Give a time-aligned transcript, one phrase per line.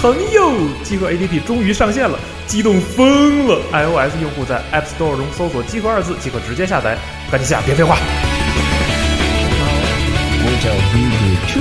[0.00, 6.96] 朋友，集合 APP 终于上线了，激动疯了！iOS 用户在 App Store 中搜索“集合”二字即可直接下载，
[7.30, 7.98] 赶紧下，别废话。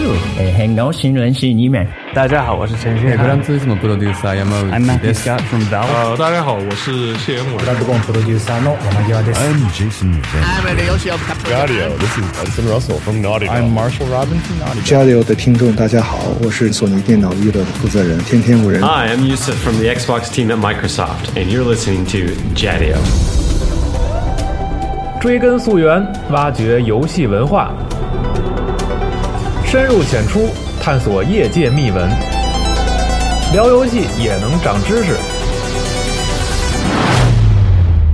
[0.10, 1.86] 我叫 BB 2，很高兴认识你们。
[2.14, 3.12] 大家好，我是陈迅。
[3.12, 5.30] grandissimo producer Yamauchi I'm Matthew です。
[5.30, 5.86] Scott from Valve。
[5.94, 7.60] 呃，大家好，我是谢元伟。
[14.84, 18.82] 交流的听众，大家好，我是索尼电脑娱乐的负责人天天五人。
[18.82, 22.98] Hi, I'm Yusuf from the Xbox team at Microsoft, and you're listening to Jadio.
[25.22, 27.74] 追根溯源，挖掘游戏文化，
[29.72, 30.50] 深入浅出，
[30.82, 32.10] 探索业界秘闻，
[33.54, 35.14] 聊游戏也能长知识。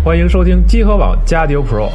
[0.03, 1.89] 欢迎收听机核网加迪欧 Pro。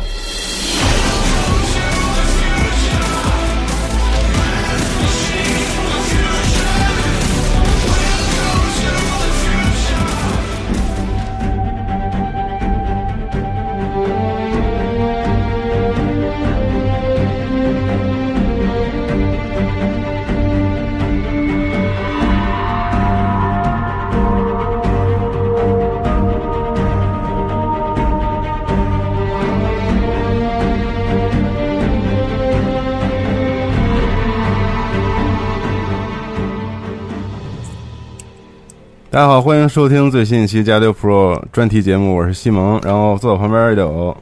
[39.12, 44.16] 大家好，欢迎收听最新一期《加六 Pro》专题节目，我是西蒙，然后坐我旁边有，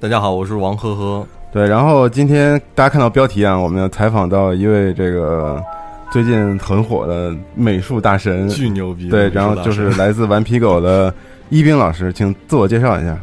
[0.00, 1.24] 大家好，我是王呵呵。
[1.52, 5.62] 对，然后今天大家看到标题啊，我们要采访到一位这个
[6.10, 11.14] 最近很火的美术大神，巨牛逼对，然后就是来自顽皮狗的
[11.48, 13.16] 一冰老师，请自我介绍一下。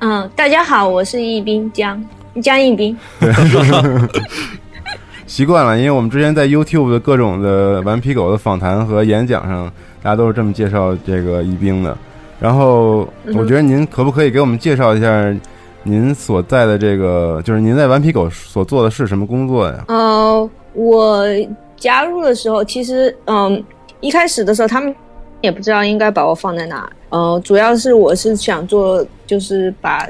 [0.00, 2.04] 嗯，大家好，我是易斌江
[2.42, 2.94] 江一斌。
[5.26, 9.72] 习惯了，因为我们之前在 YouTube 的各种的顽皮狗的访谈和演讲上，
[10.06, 11.98] 大家都是这么介绍这个宜宾的。
[12.38, 15.36] 然后，我觉得您可不可以给我们介绍一下
[15.82, 19.84] 您所在的这个，就是您在顽皮狗所做的是什么工作呀？
[19.88, 21.26] 呃，我
[21.76, 23.60] 加入的时候，其实嗯，
[23.98, 24.94] 一开始的时候他们
[25.40, 26.88] 也不知道应该把我放在哪。
[27.08, 30.06] 呃，主要是我是想做，就是把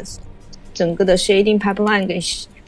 [0.74, 2.20] 整个的 shading pipeline 给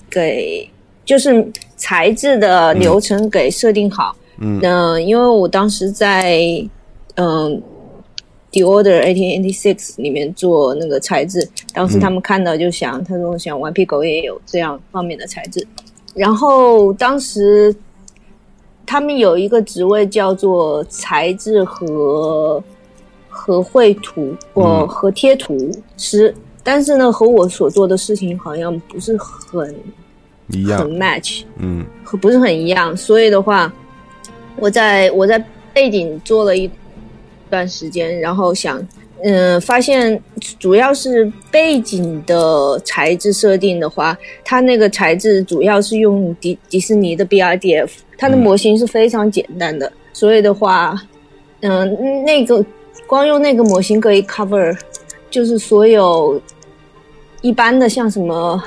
[0.09, 0.71] 给，
[1.05, 1.47] 就是
[1.77, 4.17] 材质的流程给设定好。
[4.38, 6.43] 嗯呃，因为我当时在
[7.19, 7.62] 嗯。
[8.51, 15.65] The Order 1886里面做那个材质，当时他们看到就想，他说想顽皮狗也有这样方面的材质，
[16.15, 17.77] 然后当时
[18.87, 22.65] 他们有一个职位叫做材质和
[23.29, 29.77] 和绘图或嗯和贴图师，但是呢，和我所做的事情好像不是很
[30.49, 30.79] 一样。
[30.79, 31.85] 很，match，嗯。
[32.03, 33.71] 和不是很一样，所以的话，
[34.56, 35.39] 我在我在
[35.75, 36.69] 背景做了一
[37.48, 38.86] 段时间，然后想，
[39.25, 40.22] 嗯、发现
[40.59, 50.97] 主要是背景的材质设定的话，它那个材质主要是用迪迪士尼的 BRDF，它的模型是非常简单的，所以的话，
[51.62, 52.64] 嗯、那个
[53.06, 54.78] 光用那个模型可以 cover，
[55.31, 56.41] 就是所有
[57.42, 58.62] 一般的像什么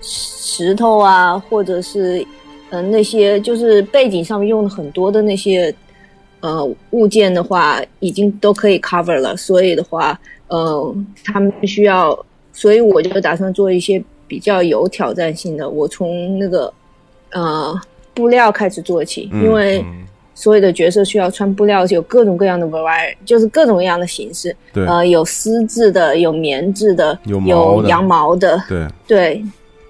[0.00, 2.24] 石头啊，或者是
[2.70, 5.74] 嗯、那些就是背景上面用的很多的那些
[6.40, 9.36] 呃物件的话，已经都可以 cover 了。
[9.36, 10.18] 所以的话，
[10.48, 12.18] 呃，他们需要，
[12.52, 15.68] 所以我就打算做一些比较有挑战性的。
[15.68, 16.72] 我从那个
[17.32, 17.78] 呃
[18.14, 19.84] 布料开始做起，嗯因为
[20.34, 24.56] 所有的角色需要穿布料，有各种各样的 variety，就是各种各样的形式。
[24.72, 29.44] 对呃，有丝质的，有棉质的，有羊毛的，对，对，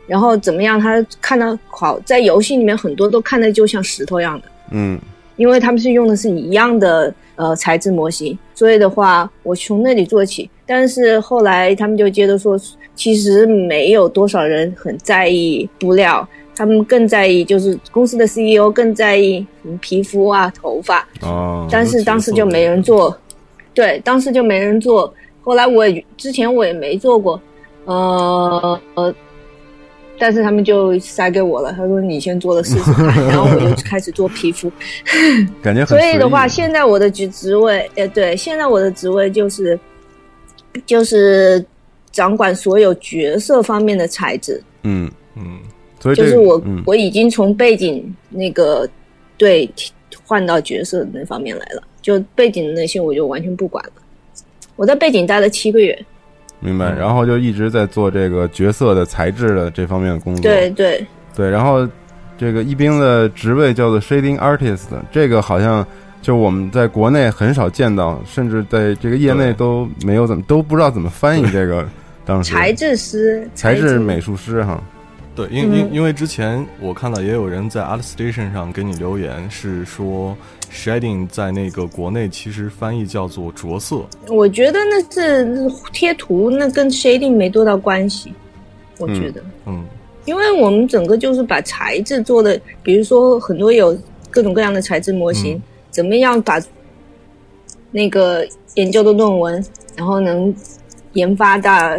[0.09, 0.81] 然后怎么样？
[0.81, 4.99] 他看到好，在游戏里面很多都看的就像石头一样的，嗯
[5.41, 10.51] 因为他们是用的是一样的呃材质模型，所以的话，我从那里做起。
[10.67, 12.61] 但是后来他们就接着说，
[12.95, 19.45] 其实没有多少人很在意布料，他们更在意就是公司的 CEO 更在意
[19.81, 23.17] 皮肤啊、头发，哦，但是当时就没人做，
[23.73, 25.11] 对，当时就没人做。
[25.41, 27.41] 后来我也之前我也没做过，
[27.87, 29.15] 呃呃，
[30.21, 34.71] 但是他们就塞给我了，他说你先做了试试看，然后我就开始做皮肤。
[35.63, 39.81] 感觉很所以的话，现在我的职职位，呃，对，现在我的职位就是
[40.85, 41.65] 就是
[42.13, 45.59] 掌管所有角色方面的材质，嗯嗯，
[46.01, 48.87] 所以就是我、嗯我已经从背景那个
[49.39, 49.69] 对
[50.27, 53.93] 换到角色那方面来了，就背景的那些我就完全不管了。
[54.77, 56.07] 我在背景待了七个月，
[56.61, 60.43] 明白，然后就一直在做这个角色的材质的这方面的工作。
[60.43, 61.05] 对对，
[61.35, 61.89] 对，然后
[62.39, 65.87] 这个一兵的职位叫做 shading artist，这个好像
[66.23, 71.87] 就我们在国内很少见到，甚至在这个业内都没有怎么都不知道怎么翻译这个。
[72.27, 74.81] 当时材质师、材质美术师哈。
[75.35, 80.37] 对，因因因为之前我看到也有人在 ArtStation 上给你留言，是说
[80.71, 84.03] shading 在那个国内其实翻译叫做着色。
[84.29, 88.33] 我觉得那是贴图，那跟 shading 没多大关系。
[88.99, 89.85] 我觉得，嗯，
[90.27, 93.97] 因为我们整个就是把材质做的，比如说很多有
[94.31, 96.61] 各种各样的材质模型，怎么样把
[97.91, 99.65] 那个研究的论文，
[99.97, 100.55] 然后能
[101.15, 101.99] 研发到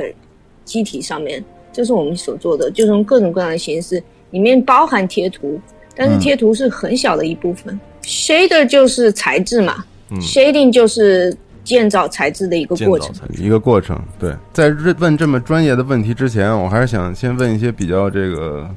[0.64, 1.44] 机体上面。
[1.74, 5.60] 这是我们所做的，就从各种各样的形式，里面包含贴图，
[5.96, 7.80] 但是贴图是很小的一部分。
[8.04, 9.84] Shader 就是材质嘛
[10.20, 14.00] ，Shading 就是建造材质的一个过程，一个过程。
[14.20, 14.70] 对，在
[15.00, 18.70] 问这么专业的问题之前，我还是想先问一些比较这个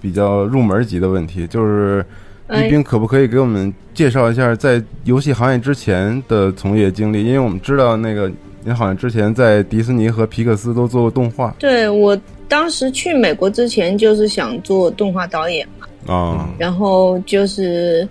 [0.00, 2.04] 比较入门级的问题，就是
[2.50, 7.24] 一冰可不可以给我们介绍一下在游戏行业之前的从业经历？
[7.24, 8.30] 因为我们知道那个
[8.64, 11.54] 您好像之前在迪士尼和皮克斯都做过动画。
[11.58, 12.18] 对我。
[12.50, 18.08] 当时去美国之前就是想做动画导演嘛，啊，然后就是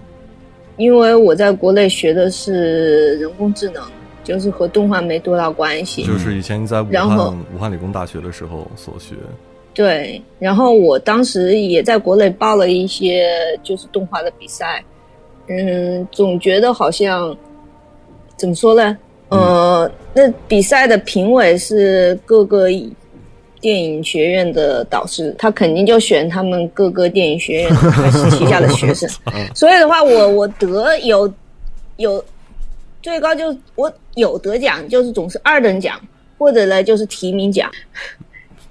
[0.80, 3.84] 因为我在国内学的是人工智能，
[4.24, 6.04] 就是和动画没多大关系。
[6.04, 9.14] 就是以前你在武汉武汉理工大学的时候所学。
[9.74, 13.30] 对，然后我当时也在国内报了一些
[13.62, 14.84] 就是动画的比赛，
[15.48, 17.36] 嗯，总觉得好像
[18.38, 18.98] 怎么说呢？
[19.28, 22.68] 呃，那比赛的评委是各个。
[23.62, 29.10] 电影学院的导师，他肯定就选他们各个电影学院还是旗下的学生，
[29.54, 31.32] 所以的话，我我得有
[31.98, 32.24] 有
[33.02, 36.00] 最高就我有得奖，就是总是二等奖，
[36.38, 37.70] 或者呢就是提名奖。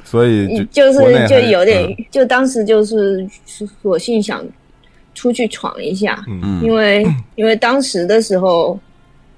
[0.05, 3.29] 所以就是就有点，就当时就是
[3.83, 4.43] 索性想
[5.15, 6.25] 出去闯一下，
[6.63, 8.81] 因为因为当时的时候，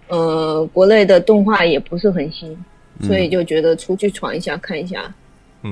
[0.07, 2.57] 呃，国内的动画也不是很新，
[3.03, 5.13] 所以就觉得出去闯一下看一下。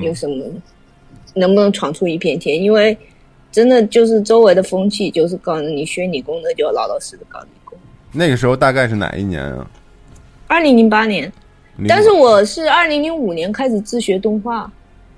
[0.03, 0.45] 有什么
[1.35, 2.61] 能不能闯出一片天？
[2.61, 2.97] 因为
[3.51, 7.79] 真的就是周围的风气，就是告诉你学理工的就要老老实实搞理工。
[8.13, 9.71] 那个时候大概是哪一年啊？
[10.47, 11.31] 二零零八年，
[11.87, 14.71] 但是我是二零零五年开始自学动画。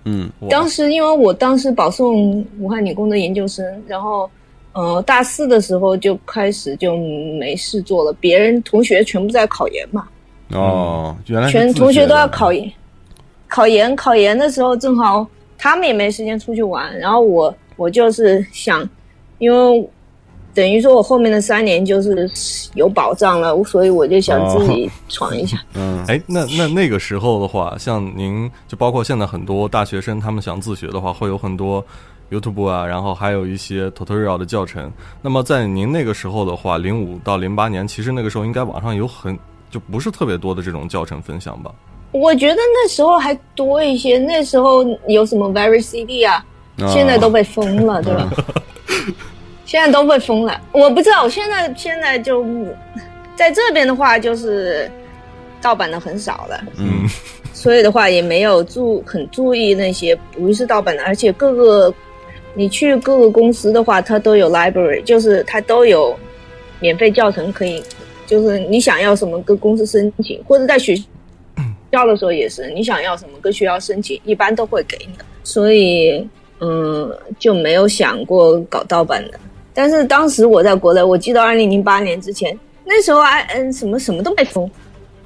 [0.04, 4.30] 嗯，当时因为我当时保送武汉理工的研究生，然后
[4.72, 10.08] 呃大四的时候就开始就没事做了，别人同学全部在考研嘛。
[10.52, 12.70] 哦，原来全同学都要考研。
[13.50, 15.26] 考研考研的时候，正好
[15.58, 18.88] 他们也没时间出去玩，然后我我就是想，
[19.38, 19.90] 因为
[20.54, 22.30] 等于说我后面的三年就是
[22.74, 25.58] 有保障了，所以我就想自己闯一下。
[25.74, 31.84] 嗯，哎，那那那个时候的话，像您就包括现在很多大学生，他们想自学的话，会有很多
[32.30, 34.90] YouTube 啊，然后还有一些 tutorial 的教程。
[35.20, 39.36] 那么在您那个时候的话，零五到零八年，其实那个时候应该网上有很
[39.70, 41.72] 就不是特别多的这种教程分享吧？
[42.12, 46.44] 我觉得那时候还多一些，那时候有什么 Very CD 啊，
[46.88, 48.30] 现在都被封了，对吧？
[49.64, 51.22] 现在都被封了，我不知道。
[51.22, 52.44] 我现在现在就
[53.36, 54.90] 在这边的话，就是
[55.62, 57.06] 盗版的很少了，嗯，
[57.52, 61.94] 所以的话也没有注很注意那些不是盗版的，而且各个
[62.54, 66.18] 你去各个公司的话，它都有 library，就是它都有
[66.80, 67.80] 免费教程可以，
[68.26, 71.00] 就是你想要什么跟公司申请，或者在学。
[71.90, 76.26] 要的时候也是，你想要什么跟学校申请，一般都会给你的，所以
[76.60, 79.38] 嗯就没有想过搞盗版的。
[79.72, 84.70] 但是当时我在国内，我记得二零零八年之前，那时候啊嗯什么什么都没封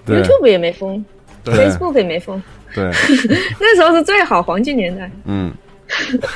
[0.07, 1.05] ，YouTube 也没封
[1.45, 2.41] ，Facebook 也没封，
[2.75, 2.85] 对，
[3.59, 5.11] 那时候是最好黄金年代。
[5.25, 5.53] 嗯，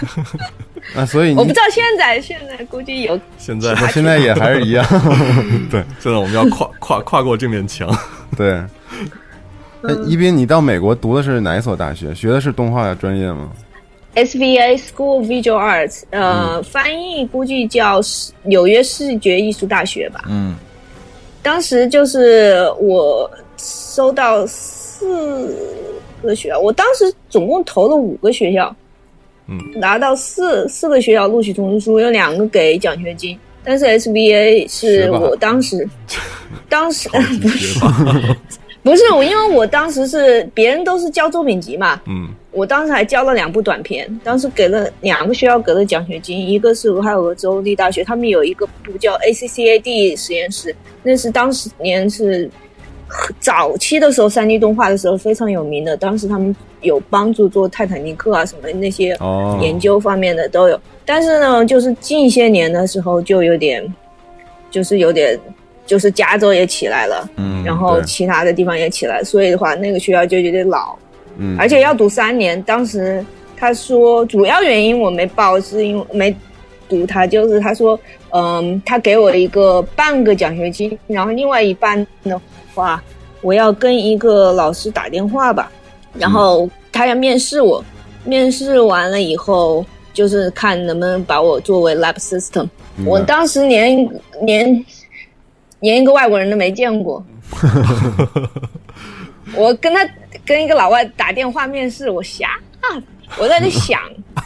[0.97, 4.85] 啊，所以我不知道现在，现在估计有，现在现在也还是一样，
[5.71, 7.89] 对，现在我们要跨跨跨过这面墙，
[8.37, 8.61] 对。
[9.83, 12.13] 哎，一斌，你到美国读的是哪一所大学？
[12.15, 13.51] 学的是动画专业吗
[14.17, 18.01] ？SVA School of Visual Arts，呃，翻译估计叫
[18.43, 20.25] 纽约视觉艺术大学吧。
[20.29, 20.57] 嗯，
[21.43, 25.55] 当时就是我收到四
[26.23, 28.75] 个学校，我当时总共投了五个学校，
[29.47, 35.89] 嗯，拿到四四个学校录取通知书，有两个给奖学金，但是 SVA 是我当时
[36.69, 37.09] 当时
[37.41, 37.79] 不是。
[38.83, 52.49] 不是我，因为我当时是别人都是教作品集嘛，嗯，我当时还教了两部短片，当时给了两个学校给了奖学金，一个是俄亥俄州立大学，他们有一个部叫 ACCAD 实验室，那是当时年是
[53.41, 59.19] 早期的时候三 D 动画的时候非常有名的，当时他们有帮助做泰坦尼克啊什么那些
[59.61, 63.85] 研究方面的都有，但是呢，就是近些年的时候就有点，
[64.71, 65.39] 就是有点。
[65.89, 70.95] 就是加州也起来了，嗯，然后其他的地方也起来，所以的话，那个学校就有点老，
[71.39, 72.63] 嗯，而且要读三年。
[72.65, 73.25] 当时
[73.57, 76.37] 他说，主要原因我没报，是因为没
[76.91, 77.99] 读他，就是他说，
[78.35, 82.39] 嗯，他给我一个半个奖学金，然后另外一半的
[82.75, 83.03] 话，
[83.41, 85.73] 我要跟一个老师打电话吧，
[86.13, 87.83] 然后他要面试我，
[88.25, 92.69] 面试完了以后，就是看能不能把我作为 lab system。
[93.07, 94.07] 我当时连
[94.43, 94.85] 连
[95.81, 97.25] 连一个外国人都没见过，
[99.55, 100.07] 我跟他
[100.45, 102.49] 跟一个老外打电话面试，我瞎，
[103.39, 104.01] 我在那想，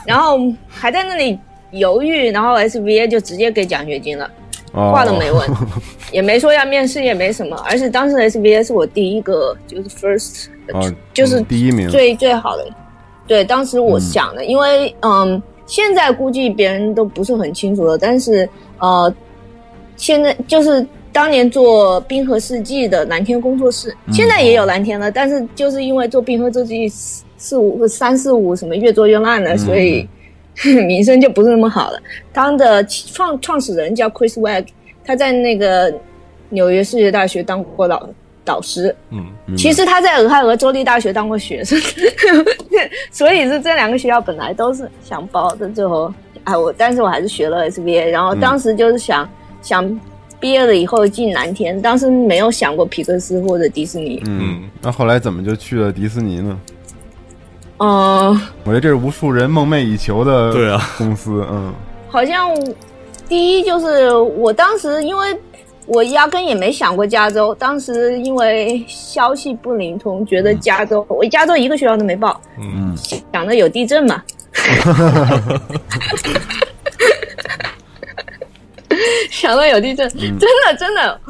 [0.06, 1.38] 然后还在那里
[1.70, 4.30] 犹豫，然后 SVA 就直接给奖学金了，
[4.72, 4.92] 哦。
[4.92, 5.48] 话都没问，
[6.12, 12.66] 也没说要面试，也没什么，而且当时 SVA 是我第一个就是 first，、哦就是嗯第一名，最最好的。
[13.26, 18.48] 对，当时我想的，因为嗯，现在估计别人都不是很清楚了，但是
[18.78, 19.14] 呃，
[19.96, 30.08] 现在就是当年做冰河世纪的蓝天工作室，现在也有蓝天了，但是就是因为做冰河世纪四四五三四五什么越做越烂了，所以
[30.86, 31.98] 名声就不是那么好了。
[32.32, 34.66] 他的创创始人叫 Chris Wagg，
[35.04, 35.92] 他在那个
[36.48, 38.08] 纽约世界大学当过老
[38.44, 39.24] 导师，嗯，
[39.56, 41.78] 其实他在俄亥俄州立大学当过学生，
[43.10, 46.12] 所以是这两个学校本来都是想包的，最后
[46.44, 49.28] 哎我，但是我还是学了 SBA，然后当时就是想、
[49.62, 50.00] 想
[50.42, 56.58] 毕业了以后进蓝天，当时没有想过皮克斯或者迪士尼，嗯，那后来怎么就去了迪士尼呢？
[57.78, 58.30] 嗯、
[58.64, 60.80] 我觉得这是无数人梦寐以求的对啊。
[60.98, 61.72] 公司，嗯。
[62.08, 62.50] 好像
[63.28, 65.38] 第一就是我当时因为
[65.86, 72.96] 我压根也没想过加州，当时因为消息不灵通，觉得加州我加州一个学校都没报，嗯，
[73.32, 74.20] 想着有地震嘛。
[79.30, 81.20] 想到有地震，真的真的，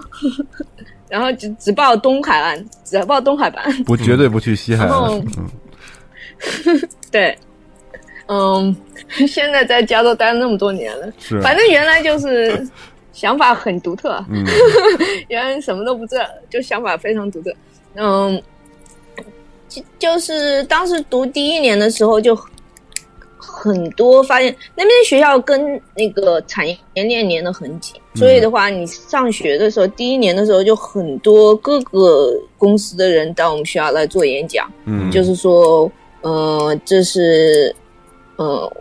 [1.08, 3.84] 然后只只报东海岸，只报东海岸。
[3.84, 5.26] 不绝对不去西海岸，嗯
[7.10, 7.36] 对，
[8.26, 8.74] 嗯，
[9.28, 12.66] 现在在加州待了那么多年了，是反正原来就是
[13.12, 14.44] 想法很独特，嗯
[15.28, 17.54] 原来什么都不知道，就想法非常独特。
[17.94, 18.42] 嗯，
[19.68, 22.38] 就就是当时读第一年的时候就。
[23.42, 37.74] 很多发现那边学校跟那个产业链连得很紧，所以的话，你上学的时候，第一年的时候就很多各个公司的人到我们学校来做演讲，嗯，就是说，呃，这是，
[38.36, 38.72] 呃，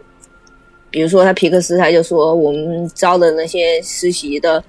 [0.91, 4.63] 比如说他皮克斯，他就说我们招的那些实习的，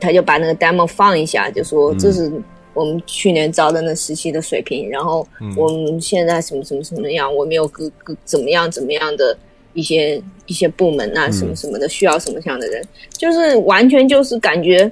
[0.00, 2.32] 他就把那个 demo 放一下，就说这是
[2.78, 9.36] 我们去年招的那实习的水平，然后我们现在什么什么什么样，我们有各个怎么样怎么样的
[9.74, 14.90] 一些一些部门啊，什么什么的，需要什么样的人，就是完全就是感觉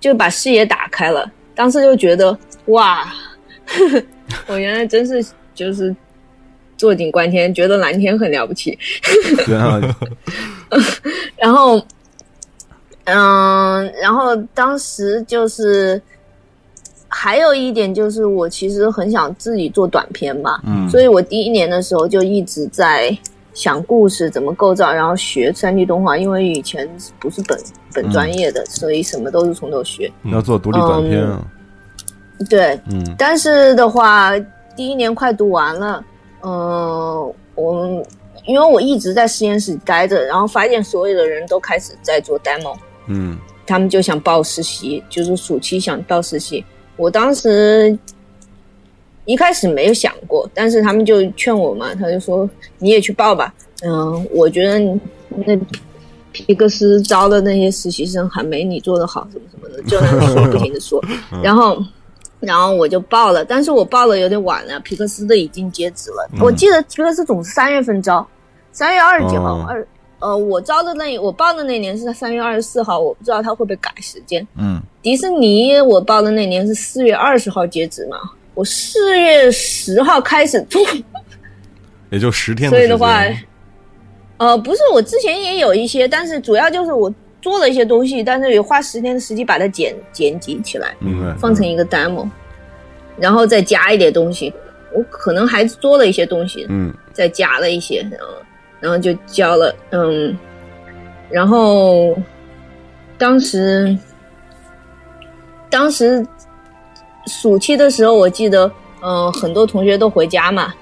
[0.00, 3.10] 就把视野打开了，当时就觉得哇。
[4.46, 5.22] 我原来真是
[5.54, 5.94] 就是
[6.78, 8.78] 坐井观天，觉得蓝天很了不起。
[11.36, 11.78] 然后，
[13.04, 16.00] 嗯，然后当时就是
[17.08, 20.88] 还有一点就是，我其实很想自己做短片嘛，嗯。
[20.90, 23.16] 所以我第一年的时候就一直在
[23.54, 26.88] 想故事怎么构造，然后学三 D 动画，因为以前
[27.18, 27.58] 不是本
[27.94, 30.12] 本专业的，所以什么都是从头学。
[30.24, 31.42] 要做独立短片啊，
[32.48, 33.14] 对，嗯。
[33.16, 34.38] 但是的话，
[34.76, 36.04] 第一年快读完了，
[36.42, 38.04] 嗯、我们
[38.46, 43.38] 因为我一直在实验室待着，然后发现所有的人都开始在做 demo，嗯。
[43.66, 46.64] 他们就想报实习，就是暑期想报实习。
[46.98, 47.98] 我当时
[49.24, 53.54] 一开始没有想过，但是他们就劝我嘛，他就说你也去报吧。
[53.82, 54.78] 嗯，我觉得
[55.46, 55.58] 那
[56.32, 61.02] 皮克斯招的那些实习生还没你做的好，什么什么的，就在那说不停的说，
[61.42, 61.82] 然后。
[62.40, 66.30] 然后我就报了，但是我报了有点晚了，皮克斯的已经截止了。
[66.40, 68.24] 我记得皮克斯总是三月份招，
[68.70, 69.84] 三月二十几号，哦二
[70.20, 74.46] 呃，我招的那我报的那年是三月二十四号，我不知道他会不会改时间。
[74.56, 78.18] 嗯迪士尼我报的那年是四月二十号截止嘛，
[78.54, 80.82] 我四月十号开始做，
[82.10, 83.22] 也就十天所以的话，
[84.38, 92.28] 呃，不是我之前也有一些，但是主要就是我做了一些东西，但是也花十天的时间把它剪剪辑起来，嗯，放成一个 demo，
[93.16, 94.52] 然后再加一点东西，
[94.92, 98.34] 我可能还做了一些东西，嗯再加了一些，然后
[98.80, 100.36] 然后就交了，嗯，
[101.30, 102.16] 然后
[103.16, 103.96] 当时
[105.68, 106.24] 当时
[107.26, 108.70] 暑期的时候，我记得，
[109.02, 110.72] 嗯、很多同学都回家嘛，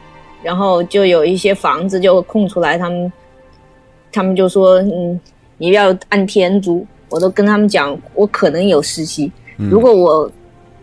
[0.42, 3.12] 然后就有一些房子就空出来，他们
[4.12, 5.18] 他们就说，嗯，
[5.58, 10.30] 你要按天租，我都跟他们讲，我可能有实习，如果我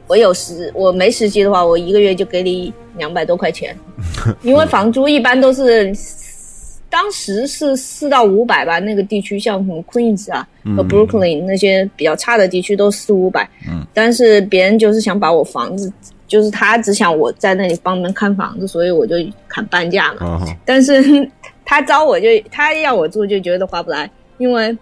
[0.08, 3.78] 我有实我没实习的话，我一个月就给你两百多块钱，
[4.44, 5.94] 因为房租一般都是
[6.94, 10.48] 当时是四到五百吧，那个地区像什么 Queens 啊
[10.78, 15.92] 和 Brooklyn 那些比较差的地区都四五百，嗯，但是别人就是想把我房子，
[16.28, 19.16] 就是他只想我在那里帮忙看房子，所以我就
[19.48, 20.24] 砍半价嘛。
[20.24, 21.28] 啊，但是
[21.66, 24.08] 他招我就他要我住就觉得划不来，
[24.38, 24.78] 因为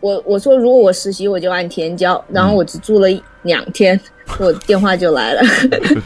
[0.00, 3.08] 我我说如果我实习我就按天交，然后我只住了
[3.44, 3.98] 两天，
[4.38, 5.42] 我电话就来了，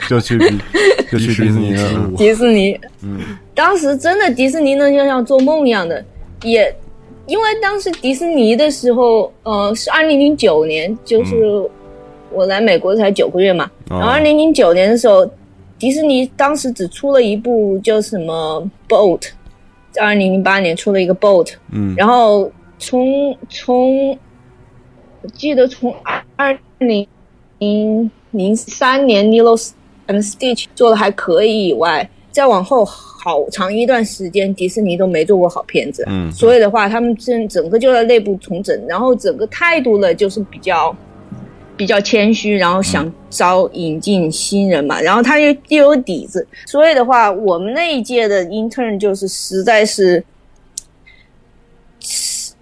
[0.08, 0.58] 就 就去迪
[1.12, 1.74] 就去迪士尼。
[1.74, 1.90] 了。
[1.94, 2.14] 嗯。
[2.16, 3.20] 迪士尼，嗯，
[3.54, 6.04] 当时真的迪士尼呢就像做梦一样的，
[6.42, 6.74] 也
[7.26, 11.34] 因为当时迪士尼的时候，呃，是二零零九年，就是
[12.32, 13.98] 我来美国才九个月嘛，哦。
[13.98, 15.28] 然后二零零九年的时候，
[15.78, 19.28] 迪士尼当时只出了一部叫什么 Boat，
[19.92, 24.10] 在二零零八年出了一个 Boat，嗯，然后从从
[25.22, 25.94] 我记得从
[26.36, 27.06] 二零
[27.58, 29.56] 零零三年 Lilo
[30.06, 36.04] and Stitch 做的还可以以外，再往后好长一段时间，迪士尼都没做过好片子。
[36.08, 40.94] 嗯所以的话，他们整整个就在内部重整，然后整个态度呢就是比较
[41.76, 50.22] 比较谦虚，然后想招引进新人嘛，然后他又又有底子，所以的话，我们那一届的 intern 就是实在是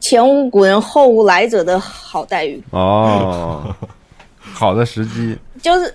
[0.00, 2.62] 前无古人后无来者的好待遇。
[2.70, 3.74] 哦，
[4.54, 5.92] 好的时机，就是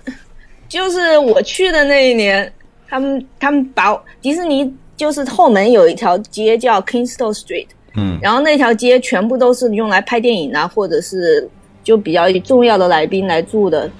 [0.68, 2.52] 就是我去的那一年，
[2.86, 11.48] 他们他们把迪士尼就是后门有一条街叫 Kingston Street，嗯然后那条街全部都是用来拍电影啊，或者是
[11.82, 13.90] 就比较重要的来宾来住的。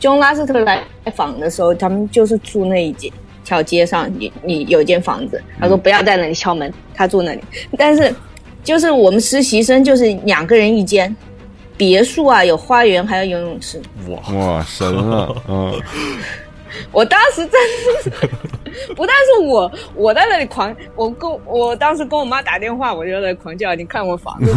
[0.00, 0.82] John 拉斯特来
[1.14, 3.12] 访的时候，他们就是住那一街
[3.44, 7.40] 条街上，你你有一间房子，他说不要在那里敲门，他住那里。
[7.76, 8.12] 但是
[8.64, 11.14] 就是我们实习生就是两个人一间。
[11.84, 13.82] 别墅啊，有花园，还有游泳池。
[14.08, 14.34] 哇。
[14.34, 15.82] 哇，神了， 嗯，
[16.92, 17.58] 我当时真的
[18.04, 18.10] 是，
[18.94, 24.52] 不但是我，我在那里狂，我跟我当时跟我妈打电话，我就在狂叫，你看我房子。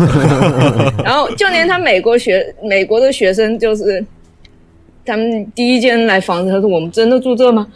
[1.04, 4.06] 然后就连他美国学美国的学生，就是
[5.04, 7.66] 他们第一间来房子，他说我们真的住这吗？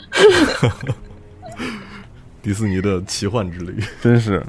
[2.44, 4.42] 迪士尼的奇幻之旅，真是，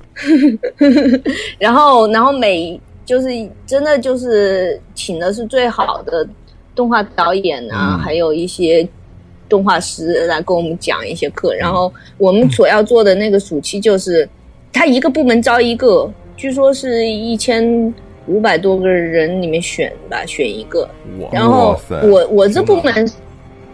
[1.59, 2.79] 然后，然后每
[3.11, 3.29] 就是
[3.67, 6.25] 真的就是请的是最好的
[6.77, 8.89] 动画导演啊，嗯还有一些
[9.49, 11.53] 动画师来跟我们讲一些课。
[11.57, 14.29] 然后我们所要做的那个暑期就是，
[14.73, 17.93] 他一个部门招一个，据说是一千
[18.29, 20.89] 五百多个人里面选吧，选一个。
[21.19, 23.13] 哇，然后我我这部门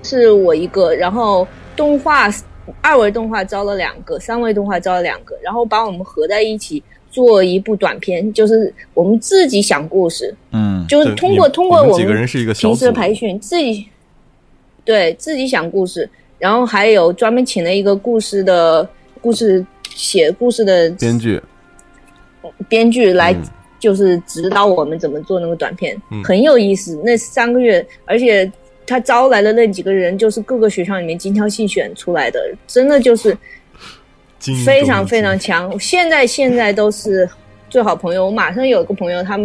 [0.03, 1.47] 是我一个，然后
[1.77, 2.31] 动画
[2.81, 6.83] 二维动画招了两个，三维动画招了两个，然后把我们合在一起
[7.17, 13.87] 做一部短片，就是我们自己想故事，嗯就是通过通过我们几个人是一个平时的培训，自己
[14.85, 16.07] 对自己想故事，
[16.39, 18.87] 然后还有专门请了一个故事的
[19.23, 21.41] 故事写故事的编剧，
[22.69, 23.43] 编剧来嗯。
[23.79, 26.23] 就是指导我们怎么做那个短片，嗯。
[26.25, 27.01] 很有意思。
[27.05, 28.51] 那三个月，而且
[28.87, 33.37] 他招来的那几个人就是各个学校里面精挑细选出来的，真的就是
[34.65, 35.79] 非常非常强。
[35.79, 37.29] 现在现在都是
[37.69, 38.27] 最好朋友。
[38.27, 39.39] 我马上有一个朋友，他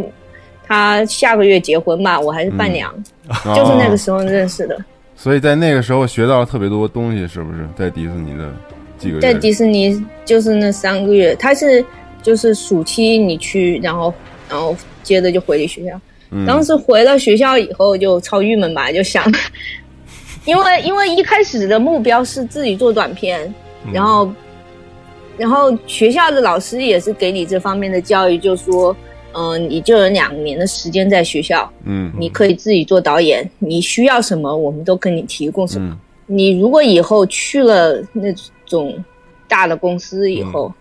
[0.67, 2.93] 他下个月结婚吧，我还是伴娘，
[3.55, 4.77] 就是那个哦时候认识的。
[5.15, 7.67] 所以在那个时候学到了特别多东西，是不是？
[7.77, 8.51] 在迪士尼的
[8.97, 11.83] 几个月，在迪士尼就是那三个月，他是
[12.23, 14.13] 就是暑期你去，然后
[14.49, 15.99] 然后接着就回你学校。
[16.33, 19.23] 嗯当时回到学校以后就超郁闷吧，就想，
[20.45, 23.53] 因为因为一开始的目标是自己做短片，
[23.85, 24.31] 嗯然后
[25.41, 28.95] 然后学校的老师也是给你这方面的教育，就说，
[29.33, 35.89] 嗯、你就有两年的时间在学校，嗯你可以自己做导演，你需要什么我们都跟你提供什么。
[35.89, 38.33] 嗯你如果以后去了那
[38.65, 38.95] 种
[39.49, 40.73] 大的公司以后，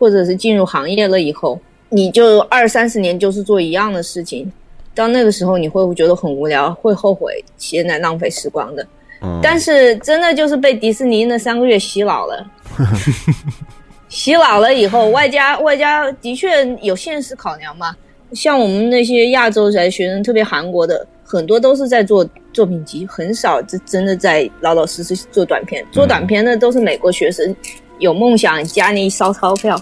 [0.00, 4.50] 或者是进入行业了以后，你就二三十年就是做一样的事情，
[4.96, 8.84] 到那个时候你会不会觉得很无聊，会后悔现在浪费时光的？
[9.22, 12.44] 嗯，但是真的就是被迪士尼那三个月洗脑了。
[14.16, 17.94] 洗脑了以后，外加外加的确有现实考量嘛。
[18.32, 25.84] 像我们那些亚洲来学生，特别韩国的，很多都是在做作品集，很少真真的在老老实实做短片。
[25.92, 27.54] 做短片的都是美国学生，
[27.98, 29.78] 有梦想，家里烧钞票。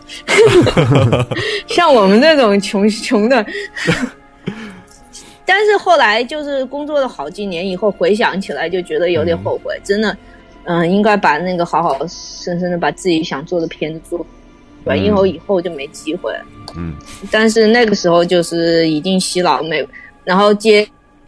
[1.68, 3.46] 像我们这种穷穷的，
[5.46, 10.18] 但是后来就是工作了好几年以后，回想起来就觉得有点后悔，真的，
[10.64, 14.26] 嗯、应该把那个好好深深的把自己想做的片子做出
[14.84, 15.04] 来，嗯。
[15.04, 16.44] 以后以后就没机会了。
[16.76, 16.94] 嗯。
[17.30, 19.86] 但是那个时候就是已经洗脑没，
[20.24, 20.86] 然后接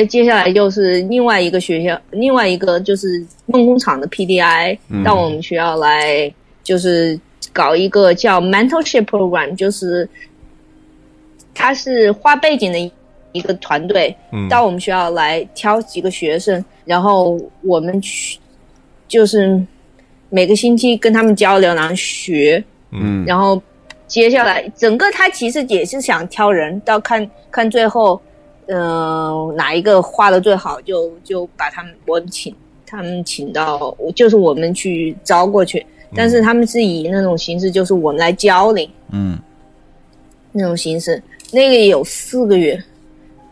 [0.08, 5.04] 接下来就是另外一个学校，另外一个就是梦工厂的 PDI 嗯。
[5.04, 7.18] 到我们学校来，就是
[7.52, 10.08] 搞一个叫 mentorship program，就是
[11.54, 12.92] 他是画背景的
[13.32, 14.48] 一个团队，嗯。
[14.48, 18.38] 到我们学校来挑几个学生，然后我们去
[19.08, 19.62] 就是
[20.28, 23.24] 每个星期跟他们交流，然后学，嗯。
[23.24, 23.60] 然后
[24.08, 28.20] 接下来整个他其实也是想挑人，到看看最后，
[28.66, 39.38] 呃，哪一个画的最好，就就把他们我请他们请到，就是我们去招过去，但是他们是以那种形式，就是我们来教你嗯。
[40.52, 42.82] 那种形式，那个也有四个月，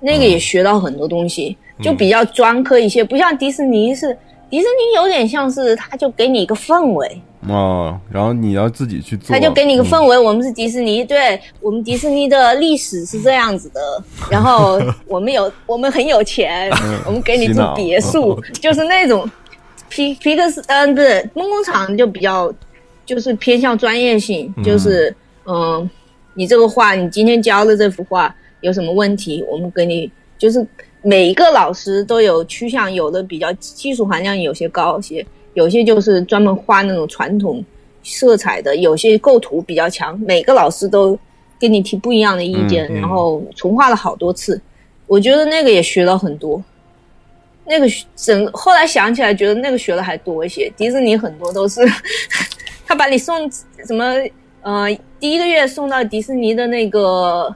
[0.00, 4.16] 那个也学到很多东西，就比较专科一些，不像迪士尼是。
[4.54, 10.16] 迪士尼有点像是，他就给你一个氛围，哦，然后你要自己去做，他就给你一个氛围。
[10.16, 13.80] 我们是迪士尼，对我们迪士尼的历史是这样子的。
[14.30, 16.70] 然后我们有， 我们很有钱，
[17.04, 19.28] 我们给你住别墅， 就是那种
[19.88, 22.54] 皮皮克斯，嗯，不是梦工厂就比较
[23.04, 25.12] 就是偏向专业性，就是
[25.46, 25.90] 嗯，
[26.34, 30.64] 你这个画，你今天教的这幅画有什么问题，我们给你就是。
[31.06, 37.62] 每一个老师都有趋向，有的比较技术含量有些高些，有些就是专门画那种传统
[38.02, 40.18] 色彩的，有些构图比较强。
[40.20, 41.18] 每个老师都
[41.60, 44.58] 跟你提不一样的意见，嗯嗯然后重画了好多次。
[45.06, 46.62] 我觉得那个也学了很多。
[47.66, 47.86] 那个
[48.16, 50.72] 整后来想起来，觉得那个学的还多一些。
[50.74, 51.82] 迪士尼很多都是
[52.86, 53.50] 他把你送
[53.86, 54.14] 什么
[54.62, 54.86] 呃，
[55.20, 57.54] 第一个月送到迪士尼的那个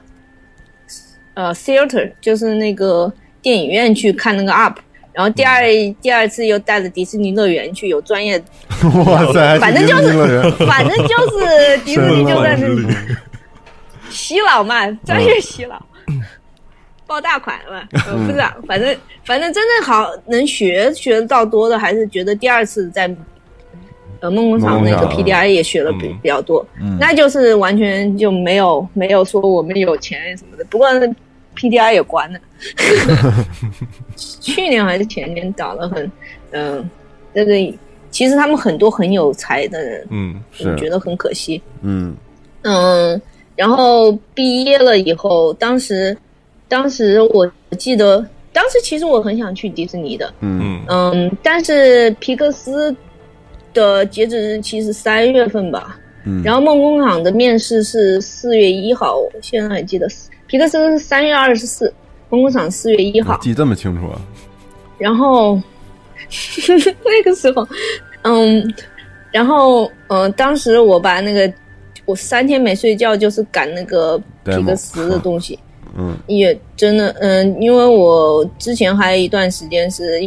[1.33, 3.11] 呃 theater，就是那个。
[3.41, 4.75] 电影院去看那个 UP，
[5.13, 8.37] 然后第二、嗯、第二次又带着迪士尼乐园去，有专业，
[9.05, 12.87] 哇塞，反正就是反正就是迪士尼 就在那里
[14.09, 15.81] 洗脑嘛，专业洗脑，
[17.07, 23.09] 爆大款嘛，呃、不知道，反正反正真正好能学学到多的，还是觉得第二次在
[24.19, 30.87] 呃梦工厂那个 PDI 也学了比、嗯、比较多，嗯、那就是完全就没有没有说我们有钱什么的，不过。
[31.59, 32.39] PDI 也关了，
[34.15, 36.09] 去年还是前年倒了很，
[36.51, 36.85] 嗯、呃，
[37.35, 37.77] 这个
[38.09, 42.15] 其实他们很多很有才的人，嗯，我觉得很可惜，嗯。
[42.61, 43.21] 嗯，
[43.55, 46.15] 然后毕业了以后，当时
[46.67, 50.79] 当时我记得，当时其实我很想去迪士尼的，嗯。
[50.87, 52.95] 嗯，但是皮克斯
[53.73, 60.07] 的截止日期是三月份吧，嗯，然后梦工厂的面试是四月一号，我现在还记得。
[60.49, 61.93] 皮克斯是三月二十四，
[62.29, 64.19] 梦工厂四月一号，记这么清楚啊！
[64.97, 65.61] 然后
[67.05, 67.67] 那个时候，
[68.23, 68.73] 嗯，
[69.31, 71.53] 然后嗯、呃，当时我把那个
[72.05, 75.59] 我三天没睡觉，就是赶那个皮克斯的东西，
[75.95, 80.19] 嗯，也真的，嗯，因为我之前还有一段时间是，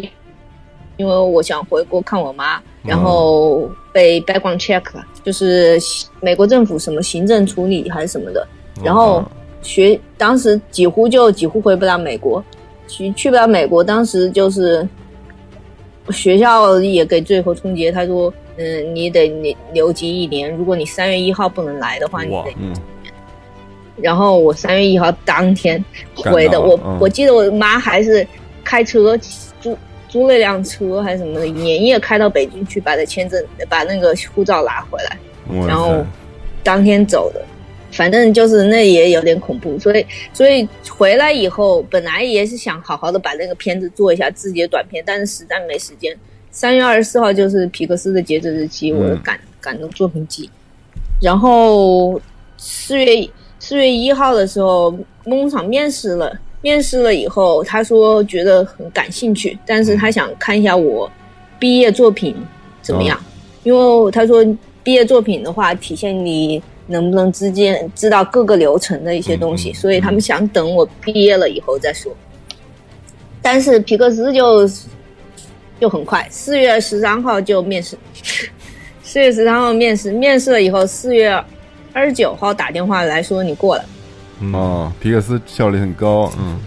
[0.98, 5.80] 因为我想回国看我妈，然后被 background check 了，就是
[6.20, 8.46] 美国政府什么行政处理还是什么的，
[8.85, 9.20] 然后。
[9.62, 12.44] 学当时几乎就几乎回不了美国，
[12.87, 13.83] 去去不了美国。
[13.83, 14.87] 当时就是
[16.11, 22.75] 学校也给最后终结，他说：“嗯，你得你留级一年，如果你三月一号不能来的话，你得。”嗯。
[24.01, 25.83] 然后我三月一号当天
[26.14, 28.27] 回的，我、嗯、我记得我妈还是
[28.64, 29.16] 开车
[29.61, 35.18] 租租了辆车还是什么的，连夜开到北京去把那签证把那个护照拿回来，
[35.68, 36.05] 然后
[36.64, 37.40] 当天走的。
[37.92, 46.16] 反正就是那也有点恐怖，所以所以回来以后，本来也是想好好的把那个片子做一下自己的短片，但是实在没时间。
[46.50, 50.48] 三月二十四号就是皮克斯的截止日期，我的赶赶的作品集。
[51.20, 52.20] 然后
[52.57, 53.28] 四月
[53.59, 54.90] 四月一号的时候，
[55.24, 61.11] 梦工厂面试了，面试了以后，他说觉得很感兴趣，但是他想看一下我
[61.59, 62.35] 毕业作品
[62.81, 63.22] 怎么样，哦、
[63.64, 64.42] 因为他说
[64.83, 66.62] 毕业作品的话，体现你。
[66.92, 72.14] 能不能之间知道各个流程的一些东西，嗯、所以他们想等我毕业了以后再说。
[73.40, 74.70] 但是皮克斯就
[75.81, 77.96] 就很快，四月十三号就面试，
[79.02, 81.33] 四月十三号面试，面试了以后，四月
[81.92, 83.85] 二十九号打电话来说你过了。
[84.52, 86.61] 哦，皮克斯效率很高，嗯。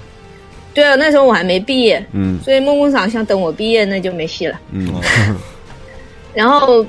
[0.73, 4.93] 对啊，那时候我还没毕业，嗯，所以梦工厂想等我毕业，那就没戏了，嗯。
[6.33, 6.85] 然后。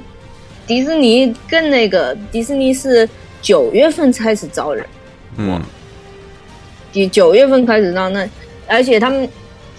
[0.66, 3.09] 迪士尼更那个，迪士尼是
[3.47, 4.85] 九月份开始招人，
[5.37, 5.63] 嗯，
[6.91, 8.29] 九九月份开始招那，
[8.67, 9.29] 而且他们，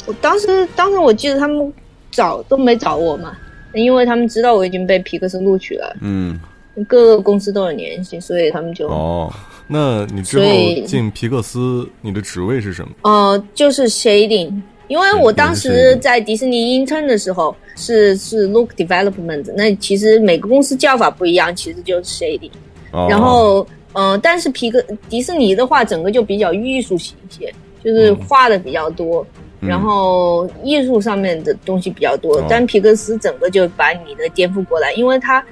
[0.06, 1.74] 我当时当时我记得他们
[2.10, 3.38] 找都没找我嘛，
[3.74, 6.40] 因为他们知道我已经被皮克斯录取了，嗯，
[6.88, 9.30] 各个公司都有联系，所以他们就哦，
[9.68, 10.46] 那你之后
[10.86, 12.92] 进皮克斯，你的职位是什么？
[13.02, 14.54] 哦、呃，就是 shading，
[14.88, 22.50] 因为我当时在迪士尼 intern 的时候是是 Look Development，那其实每个公司叫法不一样，其实就是 Shady。
[22.98, 23.08] 哦。
[23.10, 29.26] 然后，嗯、但是皮克迪士尼的话，整个就比较艺术型一些，就是画的比较多，
[29.62, 29.70] 嗯。
[29.70, 32.38] 然后艺术上面的东西比较多。
[32.38, 32.46] 哦。
[32.50, 35.44] 但皮克斯整个就把你的颠覆过来，因为它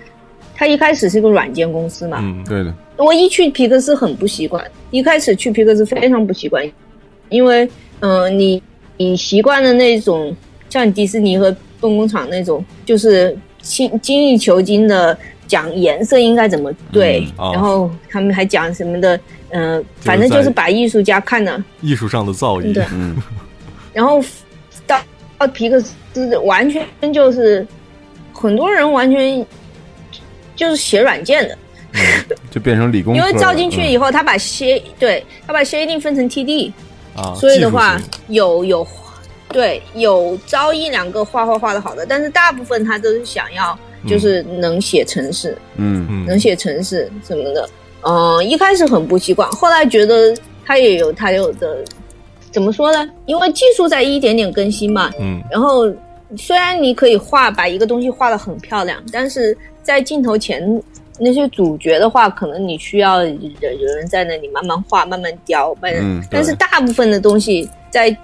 [0.55, 6.65] 它一开始是个软件公司嘛，嗯对的，我一去皮克斯很不习惯，一开始去皮克斯非常不习惯，
[7.29, 7.65] 因为
[7.99, 8.61] 嗯、呃你
[8.95, 10.33] 你习惯的那种
[10.69, 17.51] 像迪士尼和梦工厂那种，就是精精益求精的讲颜色应该怎么对，嗯哦。
[17.53, 23.15] 然后他们还讲什么的，嗯、反正就是把艺术家看的艺术上的造诣，对，嗯。
[23.93, 24.21] 然后
[24.85, 24.99] 到
[25.37, 27.65] 到皮克斯完全就是
[28.33, 29.45] 很多人完全
[30.55, 31.57] 就是写软件的。
[32.51, 36.69] 就变成理工，因为照进去以后，他把 shade 对他把 shading 分成 TD，
[37.15, 38.85] 啊，所以的话有有
[39.47, 47.67] 对有招一两个画画画的好的，但是大部分他都是想要就是能写程式，嗯嗯，能写程式什么的。
[48.07, 51.83] 嗯、一开始很不习惯，后来觉得他也有他有的
[52.51, 53.09] 怎么说呢？
[53.25, 55.91] 因为技术在一点点更新嘛，嗯然后
[56.37, 60.81] 虽然你可以画把一个东西画得很漂亮，但是在镜头前
[61.17, 66.01] 那些主角的话，可能你需要有有人在那里慢慢画、慢慢雕，慢慢。
[66.03, 68.15] 嗯但是大部分的东西在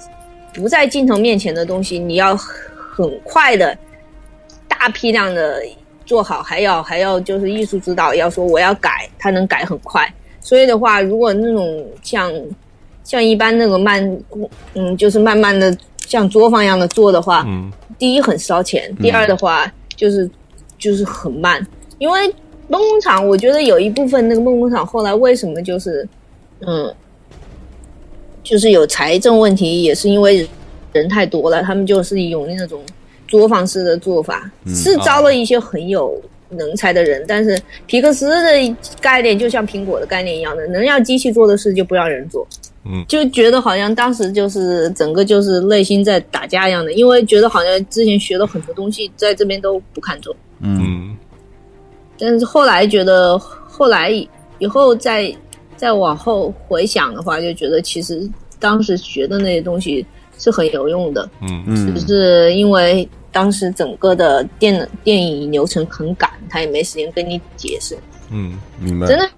[0.54, 3.76] 不在镜头面前的东西，你要很快的、
[4.82, 5.62] 大批量的
[6.08, 10.12] 做好，还要还要就是艺术指导要说我要改，他能改很快。
[10.40, 12.34] 所以的话，如果那种像
[13.04, 14.20] 像一般那个慢，
[14.74, 20.28] 嗯，就是慢慢的像作坊一样的做的话，嗯第一很烧钱，第二的话就是
[20.80, 21.64] 就是很慢，
[22.00, 22.28] 因为
[22.68, 26.08] 梦工厂，我觉得有一部分那个梦工厂后来为什么就是
[26.62, 26.92] 嗯，
[28.42, 30.50] 就是有财政问题，也是因为
[30.92, 32.82] 人太多了，他们就是用那种
[33.32, 42.46] 作坊式的做法，是招了一些很有能才的人，但是皮克斯的概念就像苹果的概念一样的，能让机器做的事就不让人做。
[42.84, 43.06] 嗯。
[43.08, 50.36] 就觉得好像当时就是整个就是内心在打架一样的，因为觉得好像之前学了很多东西，在这边都不看重。
[50.60, 51.18] 嗯嗯。
[52.20, 54.12] 但是后来觉得，后来
[54.60, 55.34] 以后再
[55.78, 60.06] 再往后回想的话，就觉得其实当时学的那些东西
[60.38, 61.64] 是很有用的，嗯。
[61.66, 61.96] 嗯。
[61.96, 67.98] 只是因为当时整个的电电影流程很赶，他也没时间跟你解释。
[68.30, 69.30] 嗯明白，真的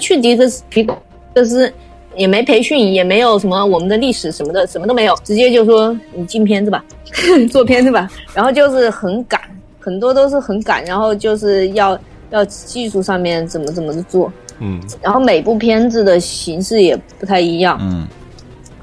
[0.00, 0.86] 去迪克斯皮
[1.34, 1.72] 克斯
[2.16, 6.84] 也没培训，也没有什么我们的历史什么的，什么都没有，直接就说你进片子吧，
[7.50, 9.40] 做片子吧，然后就是很赶，
[9.78, 11.98] 很多都是很赶，然后就是要
[12.30, 14.80] 要技术上面怎么怎么的做，嗯。
[15.00, 18.06] 然后每部片子的形式也不太一样，嗯。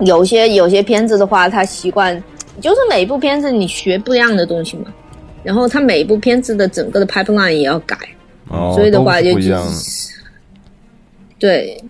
[0.01, 2.21] 有些有些片子的话，他习惯
[2.61, 4.93] 就是每一部片子你学不一样的东西嘛，
[5.43, 7.97] 然后他每一部片子的整个的 pipeline 也要改，
[8.49, 9.29] 哦，所以的话就
[11.39, 11.81] 对，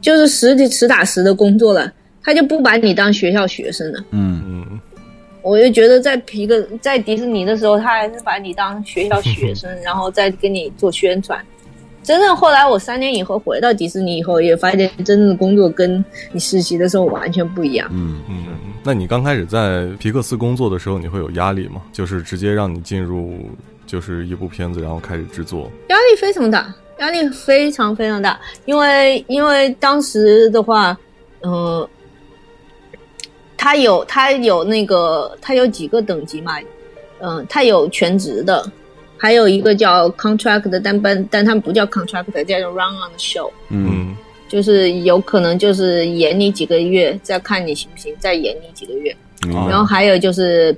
[0.00, 4.04] 就是实体实打实的工作了，他就不把你当学校学生了。
[4.10, 4.80] 嗯嗯
[5.40, 11.44] 我就觉得在皮克在迪士尼的时候，他还是把你当学校学生， 然后再给你做宣传。
[12.02, 17.88] 真正后来我三年以后回到迪士尼以后，也发现真正的工作跟你实习的时候完全不一样。
[17.92, 18.46] 嗯嗯，
[18.82, 21.80] 那你刚开始在皮克斯工作的时候，你会有压力吗？
[21.92, 23.34] 就是直接让你进入
[23.86, 25.70] 就是一部片子，然后开始制作。
[25.88, 30.98] 压力非常大，压力非常非常大，因为因为当时的话，
[31.42, 31.86] 嗯、
[33.56, 36.58] 他有他有那个他有几个等级嘛，
[37.20, 38.64] 嗯、他有全职的，
[39.22, 44.16] 还有一个叫 contract 的，但但但他们不叫 contract，叫做 run on the show，嗯嗯
[44.48, 49.16] 就是有可能就是演你几个月，再看你行不行，再演你几个月。
[49.68, 50.76] 然后还有就是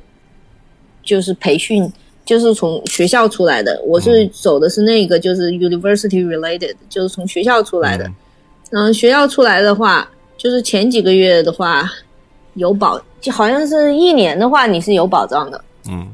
[1.03, 1.91] 就是培训，
[2.27, 3.81] 就是从学校出来的。
[3.87, 8.05] 我是走的是那个就是 university related，就是从学校出来的。
[8.05, 8.15] 嗯
[8.73, 11.91] 嗯，学校出来的话，就是前几个月的话
[12.57, 15.65] 有保，就好像是一年的话你是有保障的。
[15.89, 16.07] 嗯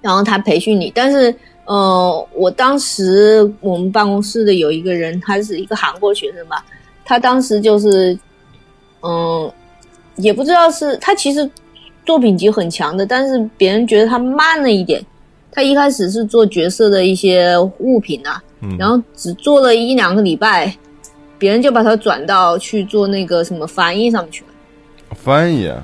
[0.00, 1.34] 然后他培训你，但是
[1.64, 6.64] 呃，我当时我们办公室的有一个人，他是一个韩国学生吧，
[7.04, 8.18] 他当时就是
[9.02, 9.50] 嗯、
[10.16, 11.48] 也不知道是他其实
[12.04, 15.04] 作品集很强的，但是别人觉得他慢了一点。
[15.52, 20.72] 他一开始是做角色的一些物品啊，嗯，然后只做了一两个礼拜，
[21.38, 24.48] 别人就把他转到去做那个什么翻译上面去了。
[25.16, 25.82] 翻译啊，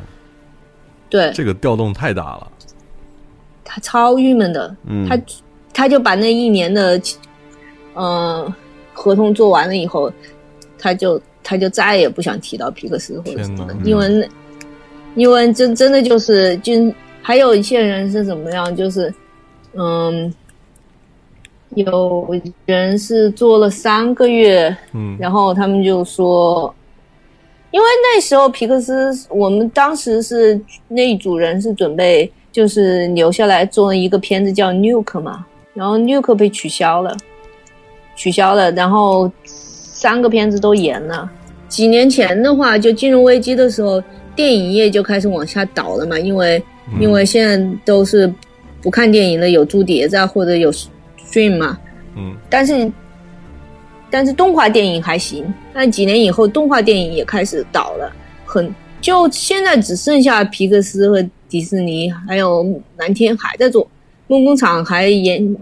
[1.11, 2.52] 对，这个调动太大了。
[3.77, 5.07] 他超郁闷的，嗯。
[5.07, 5.21] 他
[5.75, 6.99] 他就把那一年的，
[7.93, 8.55] 呃，
[8.95, 10.11] 合同做完了以后，
[10.79, 13.69] 他就他就再也不想提到皮克斯或者什么。
[13.85, 14.27] 因为那
[15.15, 16.73] 因为真真的就是，就
[17.21, 19.12] 还有一些人是怎么样，就是
[19.75, 20.33] 嗯，
[21.75, 22.27] 有
[22.65, 25.15] 人是做了三个月，嗯。
[25.21, 26.75] 然后他们就说，
[27.71, 30.59] 因为那时候皮克斯，我们当时是
[30.89, 37.14] 那一组人是准备就是留下来做一个片子叫《Nuke》嘛，然后《Nuke》被取消了，
[38.14, 41.31] 取消了，然后三个片子都延了。
[41.69, 44.03] 几年前的话，就金融危机的时候，
[44.35, 46.62] 电影业就开始往下倒了嘛，因为、
[46.99, 48.33] 因为现在都是
[48.81, 51.79] 不看电影的，有租碟子啊，或者有 stream 嘛，
[52.16, 52.35] 嗯。
[52.49, 52.90] 但是
[54.09, 58.11] 但是动画电影还行，但几年以后动画电影也开始倒了，
[58.47, 58.75] 很
[59.07, 62.66] 就现在只剩下皮克斯和迪士尼，还有
[62.97, 63.87] 蓝天还在做，
[64.27, 65.57] 梦工厂还演，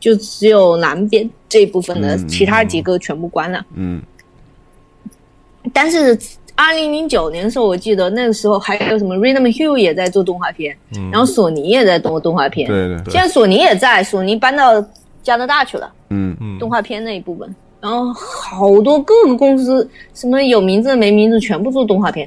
[0.00, 3.62] 就只有南边这一部分的，嗯其他几个全部关了。
[3.74, 4.00] 嗯
[5.70, 6.18] 但是
[6.54, 14.82] 二零零九年的时候，我记得那个时候还有什么 Rhythm Hill 也在做动画片，嗯然后索尼也在做动画片，对对，现在索尼也在，索尼搬到
[15.22, 15.92] 加拿大去了。
[16.08, 22.26] 嗯嗯动画片那一部分，然后好多各个公司，什么有名字的没名字，全部做动画片。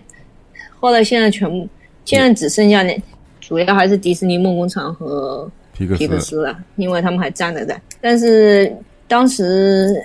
[0.79, 1.67] 后来现在全部，
[2.05, 3.01] 现在只剩下那，
[3.39, 7.79] 主要还是迪士尼梦工厂和皮克斯了，因为他们还站着在。
[8.01, 8.73] 但是
[9.07, 9.95] 当时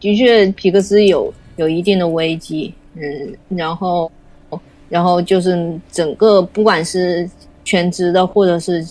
[0.00, 4.10] 的确皮克斯有有一定的危机，嗯，然后
[4.88, 7.28] 然后就是整个不管是
[7.64, 8.84] 全职的或者是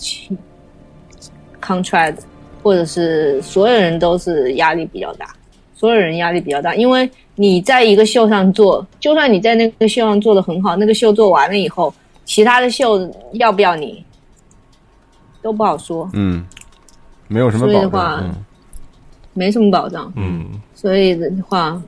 [1.62, 2.16] contract，
[2.62, 5.34] 或者是所有人都是压力比较大，
[5.74, 11.92] 所有人压力比较大，因为你在一个秀上做，就算你在那个秀上做的很好，那个秀做完了以后，
[12.24, 14.04] 其他的秀要不要你
[15.42, 16.44] 都不好说，嗯，
[17.28, 18.24] 没有什么保所以的话
[19.32, 20.12] 没什么保障。
[20.16, 21.82] 嗯所以的话，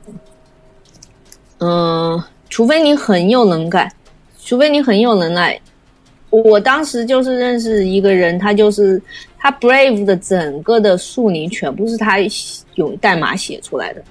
[1.59, 3.91] 嗯、除非你很有能干，
[4.43, 5.59] 除非你很有能耐。
[6.29, 9.01] 我当时就是认识一个人，他就是
[9.37, 12.17] 他 Brave 的整个的树林全部是他
[12.75, 14.03] 用代码写出来的。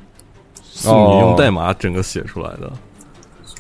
[0.76, 2.70] 是你用代码整个写出来的，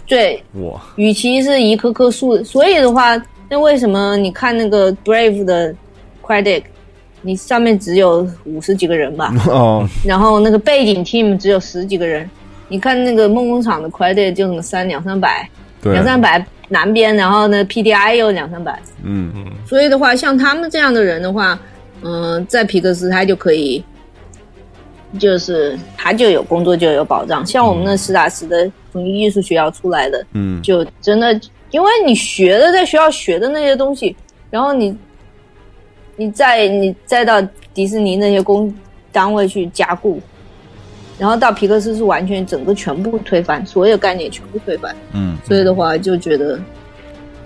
[0.06, 5.74] 对，哇，与其是一棵棵树，所以的话，那为什么你看那个 Brave 的
[6.22, 6.62] credit，
[7.22, 9.32] 你上面只有五十几个人吧？
[9.48, 12.28] 哦，然后那个背景 team 只有十几个人，
[12.68, 15.48] 你看那个梦工厂的 credit 就什么三两三百，
[15.80, 19.32] 对，两三百南边，然后呢 PDI 又两三百，嗯。
[19.34, 21.58] 嗯所以的话，像他们这样的人的话，
[22.02, 23.82] 嗯、在皮克斯他就可以，
[25.18, 27.44] 就是他就有工作就有保障。
[27.46, 34.14] 像我们那实打实的从艺术学校出来的，嗯，就真的，因为你学的在学校学的那些东西，
[34.50, 34.96] 然后你，
[36.16, 37.40] 你再你再到
[37.74, 38.74] 迪士尼那些工
[39.12, 40.20] 单位去加固，
[41.18, 45.36] 然后到皮克斯是完全整个全部推翻，所有概念全部推翻，嗯。
[45.44, 46.58] 所以的话就觉得，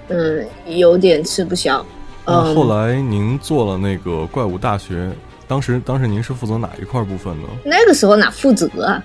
[0.09, 1.85] 嗯，有点吃不消。
[2.27, 5.11] 嗯，那后来您做了那个怪物大学，
[5.51, 7.49] 当时当时您是负责哪一块部分呢？
[7.65, 9.05] 那个时候哪负责啊？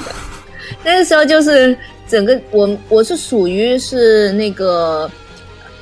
[0.82, 1.76] 那个时候就是
[2.08, 5.10] 整个我我是属于是那个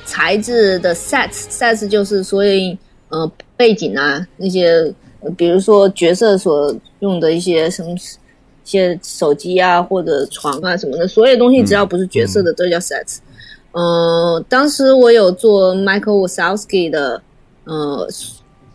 [0.03, 7.97] 材质的 sets，sets 就是所有呃背景啊那些，呃比如说角色所用的一些什么一
[8.65, 13.19] 些手机啊或者床啊什么的，所有东西只要不是角色的都叫 sets。
[13.71, 17.21] 呃，当时我有做 Michael Wazowski 的
[17.63, 18.05] 呃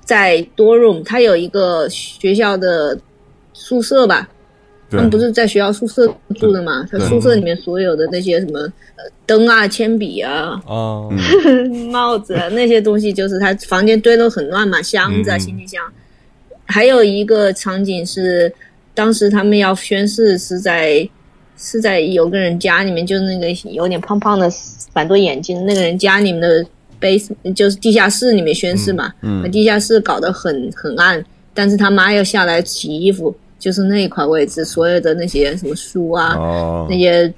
[0.04, 2.98] 在多 room，他有一个学校的
[3.52, 4.28] 宿舍吧，
[4.90, 6.06] 他们不是在学校宿舍
[6.38, 6.86] 住的嘛？
[6.90, 8.60] 他宿舍里面所有的那些什么
[8.96, 11.08] 呃灯啊、铅笔啊、啊，
[11.90, 15.40] 帽子啊那些东西，就是他房间堆得很乱嘛，箱子啊、嗯。
[15.40, 15.80] 行李箱。
[16.64, 18.52] 还有一个场景是，
[18.94, 21.08] 当时他们要宣誓是在
[21.56, 24.50] 是在有个人家里面，就是那个有点胖胖的
[24.92, 26.64] 反多眼睛那个人家里面的
[27.02, 29.12] base 就是地下室里面宣誓嘛，
[29.50, 37.30] 地下室搞得很很暗，但是他妈要下来洗衣服，就是那一块位置，所有的那些什么书啊，哦那，些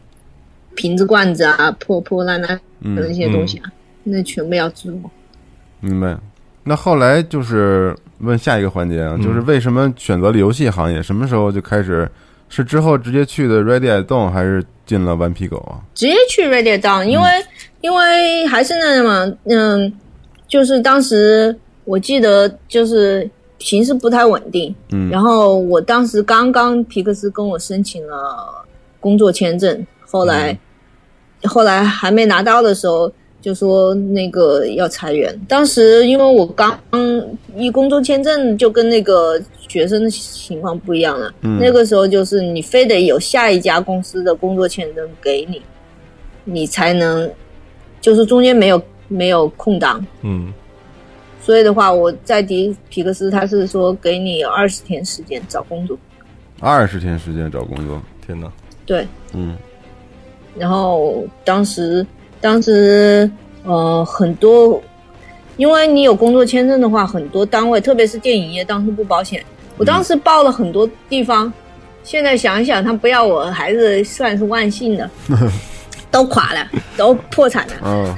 [0.75, 5.01] 瓶子罐子啊，破破烂烂的嗯那些东西啊，那全部要租。
[5.81, 6.17] 明白。
[6.63, 11.03] 那后来就是问下一个环节啊，就是为什么选择了游戏行业？
[11.03, 12.09] 什么时候就开始？
[12.55, 15.83] 是之后直接去的 Ready at Dawn，还是进了顽皮狗啊？
[15.93, 17.29] 直接去 Ready Down，因为、
[17.81, 19.93] 因为还是那嘛，嗯，
[20.47, 23.29] 就是当时我记得就是
[23.59, 28.65] 形势不太稳定，嗯然后我当时刚刚皮克斯跟我申请了
[29.01, 30.57] 工作签证，后来、
[31.43, 33.11] 后来还没拿到的时候。
[33.45, 36.81] 就说那个要裁员，当时因为我刚
[37.55, 39.39] 一工作签证就跟那个
[39.69, 41.59] 学生的情况不一样了，嗯。
[41.61, 45.61] 那个时候就是你非得有下一家公司的工作签证给你，
[46.45, 47.31] 你才能，
[48.01, 50.03] 就是中间没有没有空档。
[50.23, 50.51] 嗯。
[51.43, 55.99] 所以的话，我在迪皮克斯，他是说给你二十天时间找工作。
[56.61, 58.51] 二十天时间找工作，天哪，
[58.87, 59.55] 对，嗯。
[60.57, 62.07] 然后当时
[62.45, 63.31] 当时
[63.63, 64.79] 呃很多，
[65.57, 69.43] 因为你有工作签证的话，很多单位，特别是电影业，当时不保险。
[69.79, 71.51] 我当时报了很多地方，
[72.03, 75.09] 现在想一想，他不要我还是算是万幸的，
[76.13, 76.69] 都垮了，
[76.99, 77.75] 都破产了。
[77.87, 78.15] 嗯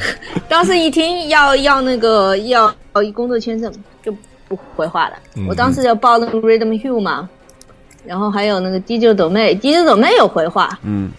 [0.48, 3.72] 当时一听要要那个要要工作签证，
[4.02, 4.10] 就
[4.48, 5.14] 不回话了。
[5.36, 7.28] 嗯我当时就报那个 Rhythm Hill 嘛，
[8.04, 11.12] 然后还有那个 DJ 抖妹，DJ 抖妹有回话，嗯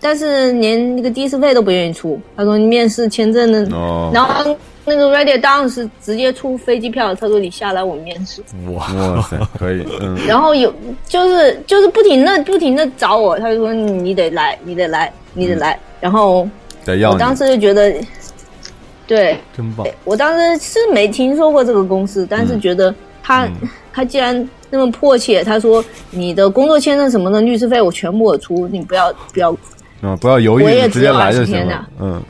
[0.00, 2.20] 但是连那个的士费都不愿意出。
[2.36, 8.42] 他说你面试签证的，哦，然后那个 Ready Down 是直接出飞机票，他说你下来我面试。
[8.72, 10.72] 哇，哇塞，可以，嗯然后有
[11.08, 15.78] 就是就是不停的不停的找我，他就说你得来，你得来，你得来。
[16.00, 16.48] 然后
[16.86, 17.92] 我当时就觉得，
[19.06, 23.52] 对真棒，我当时是没听说过这个公司，但是觉得他、嗯
[23.92, 29.56] 他既然那么迫切，他说你的工作签证什么的律师费我全部我出，你不要不要
[30.06, 31.88] 啊，不要犹豫我也豫，直接来就只有20天行了。
[32.00, 32.22] 嗯。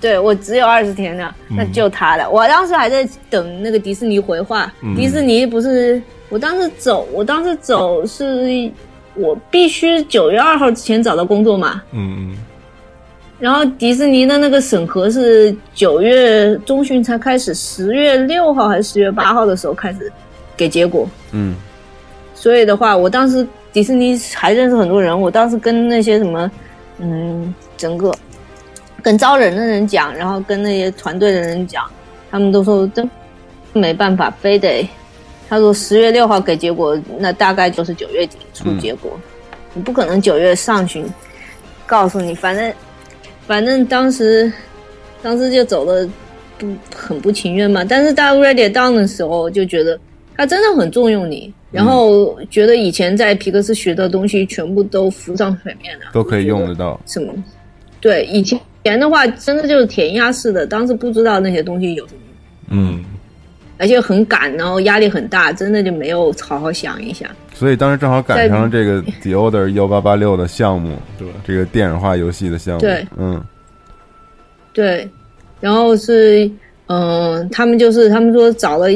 [0.00, 2.30] 对我只有二十天的，那就他了。
[2.30, 4.94] 我当时还在等那个迪士尼回话，嗯。
[4.94, 8.70] 迪士尼不是我当时走，我当时走是
[9.14, 12.36] 我必须九月二号之前找到工作嘛，嗯嗯。
[13.40, 20.12] 然后迪士尼的那个审核是九月中旬才开始，十月六号还是十月八号的时候开始
[20.56, 21.56] 给结果，嗯。
[22.34, 26.48] 所以的话，我当时迪士尼还认识很多人，我当时跟那些什么，
[26.98, 28.12] 嗯，整个
[29.02, 31.84] 跟招人的人讲，然后跟那些团队的人讲，
[32.30, 33.08] 他们都说真
[33.72, 34.88] 没办法，非得
[35.48, 39.12] 他说十月六号给结果，那大概就是九月底出结果，
[39.74, 41.06] 你不可能九月上旬
[41.86, 42.72] 告诉你，反正
[43.46, 44.52] 反正当时
[45.22, 46.08] 当时就走了
[46.58, 49.98] 不很不情愿嘛，但是到 ready down 的时候就觉得
[50.36, 56.98] 他真的很重用你，然后觉得以前在皮克斯学的东西全部都浮上水面了，都可以用得到。
[57.06, 57.32] 什么？
[58.00, 62.20] 对，以前以前的话真的就是填鸭式的，当时不知道那些东西有什么，
[62.70, 63.04] 嗯，
[63.76, 67.28] 而且很赶，然后压力很大，真的就没有好好想一下。
[67.52, 73.44] 所以当时正好赶上了这个 The Order 幺八八六的项目，对，这个电影化游戏的项目，对，嗯
[74.72, 75.08] 对，
[75.60, 76.50] 然后是
[76.86, 78.88] 嗯、他们就是他们说找了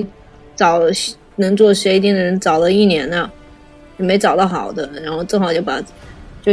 [0.57, 0.91] 找了
[1.37, 3.31] 能做 shading 的人找了一年了，
[3.99, 5.81] 也没找到好的，然后正好就把
[6.43, 6.53] 就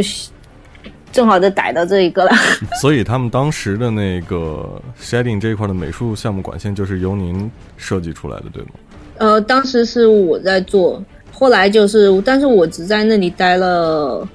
[1.12, 2.30] 正好就逮到这一个了。
[2.80, 8.70] 所以他们当时的那个 shading 这一块的美术项目管线就是由您设计出来的，对吗？
[9.18, 14.26] 呃，当时是我在做，后来就是，但是我只在那里待了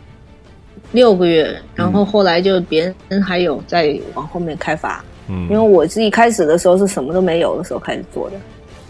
[0.92, 8.36] 六个月，然后后来就别人还有在往后面开发，嗯因为我是一开始的时候是什么都没有的时候开始做的，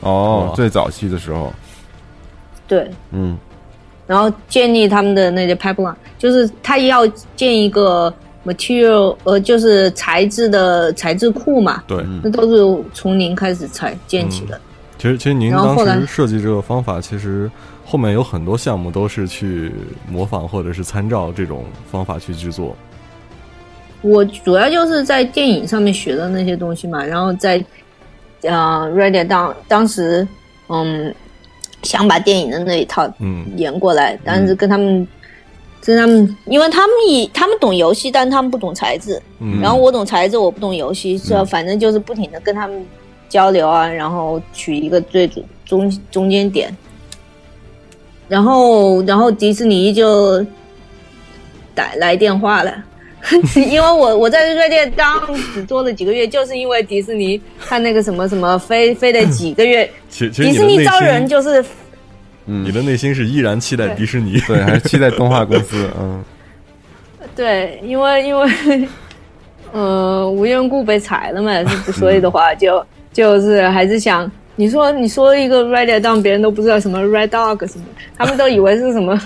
[0.06, 1.52] 哦，最早期的时候，
[2.68, 3.38] 对，嗯。
[4.08, 8.14] 然后建立他们的那些 pipeline，就是他要建一个
[8.46, 14.62] material，呃，就是材质的材质库嘛，对，那都是从零开始才建起的。
[15.00, 17.50] 其实其实您当时设计这个方法，其实
[17.84, 19.72] 后面有很多项目都是去
[20.08, 22.76] 模仿或者是参照这种方法去制作。
[24.04, 27.58] 我主要就是在电影上面学的那些东西嘛，然后在
[28.48, 30.28] 呃 Ready 当当时
[30.70, 31.14] 嗯
[31.84, 35.08] 想把电影的那一套嗯演过来，但是跟他们。
[35.88, 39.22] 跟他们，因为他们以他们懂游戏，但他们不懂材质。
[39.38, 42.84] 嗯，然后我懂材质，我不懂游戏，这、反正就是不停的跟他们
[43.30, 46.76] 交流啊，然后取一个最主中中间点。
[48.28, 50.44] 然后，然后迪士尼就
[51.76, 52.74] 打来电话了，
[53.56, 55.22] 因为我我在瑞典当
[55.54, 61.64] 只做了几个月，就是因为迪士尼看那个什么什么非非得几个月， 其其实迪士尼招人，就是
[62.46, 64.40] 你的内心是依然期待迪士尼。
[64.48, 66.24] 对，还是期待动画公司，嗯。
[67.36, 68.88] 对，因为因为，
[69.74, 71.52] 呃，无缘故被裁了嘛，
[71.92, 77.86] 所以的话就就是还是想，你说你说一个 Red Down，别人都不知道什么 Red Dog 什么，
[78.18, 79.20] 他们都以为是什么，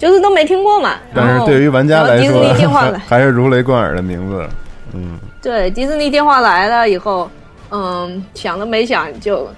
[0.00, 0.96] 就是都没听过嘛。
[1.14, 4.48] 但是对于玩家来说迪士尼电话还来， 还是如雷贯耳的名字，
[4.94, 7.30] 嗯对，迪士尼电话来了以后，
[7.70, 9.48] 嗯，想都没想就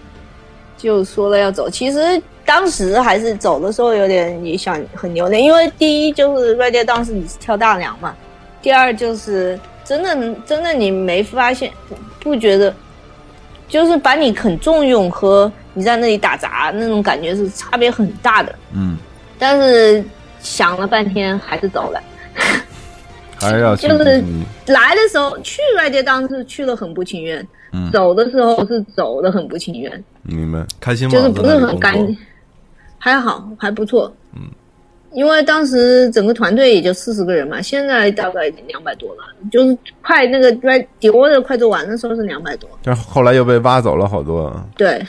[0.76, 1.70] 就说了要走。
[1.70, 8.14] 其实当时还是走的时候有点也想很留恋，因为第一就是 Red Down 是你是跳大梁嘛，
[8.61, 11.70] 第二就是真的真的你没发现
[12.20, 12.74] 不觉得，
[13.68, 18.55] 就是把你很重用和你在那里打杂那种感觉是差别很大的。
[18.72, 18.97] 嗯，
[19.38, 20.05] 但是
[20.43, 22.03] 想了半天还是走了。
[23.40, 24.22] 还要就是
[24.66, 30.64] 来的时候去 Ready 当是去了很不情愿，嗯走的时候是走的很不情愿，明白？
[30.78, 31.12] 开心吗？
[31.12, 32.14] 就是不是很干作，
[32.99, 34.14] 还好还不错。
[34.36, 34.43] 嗯，
[35.11, 42.70] 因为当时整个团队也就四十个人嘛，现在大概两百多了，就是快那个 Red Dior 的快做完的时候是两百多。
[42.84, 44.55] 但后来又被挖走了好多。
[44.76, 45.05] 对，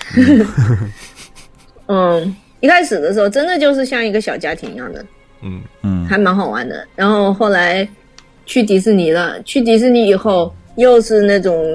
[1.86, 5.06] 嗯， 一开始的时候真的就是像一个小家庭一样的，
[5.44, 5.62] 嗯。
[5.84, 6.86] 嗯还蛮好玩的。
[6.96, 7.88] 然后后来
[8.46, 11.66] 去迪士尼了，去迪士尼以后又是那种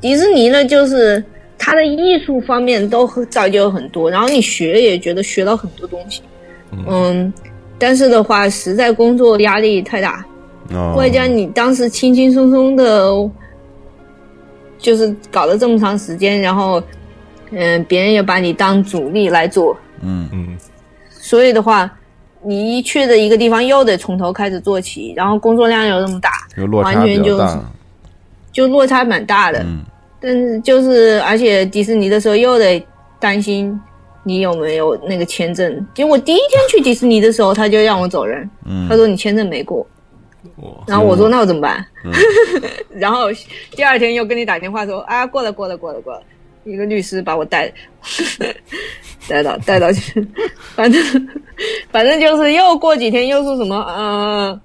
[0.00, 1.22] 迪士尼呢，就是
[1.58, 6.20] 它的艺术方面都造就很多，然后你学也觉得学到很多东西，
[6.88, 7.32] 嗯，
[7.78, 10.24] 但是的话，实在工作压力太大，
[10.70, 13.10] 哦，外加你当时轻轻松松的，
[14.78, 16.82] 就是搞了这么长时间，然后，
[17.50, 20.28] 嗯、别人也把你当主力来做，嗯。
[20.32, 20.56] 嗯。
[21.10, 21.90] 所以的话，
[22.46, 27.40] 你一去的一个地方又得从头开始做起，然后工作量又那么大，有落差完全就。
[28.52, 29.58] 就落差蛮大的。
[29.64, 29.84] 嗯
[30.18, 32.84] 但是就是，而且迪士尼的时候又得
[33.20, 33.78] 担心
[34.24, 35.86] 你有没有那个签证。
[35.94, 39.86] 结果第一天去迪士尼的时候，他就让我走人，嗯他说你签证没过。
[40.56, 41.84] 哇然后我说那我怎么办？
[42.94, 43.26] 然后
[43.72, 46.22] 第二天又跟你打电话说啊过了过了过了过了，
[46.66, 47.72] 一个律师把我带
[49.28, 50.26] 带到带到去，
[50.74, 51.28] 反正
[51.90, 54.60] 反正就是又过几天又说什么呃，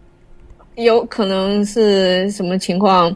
[0.75, 3.15] 有可能是什么情况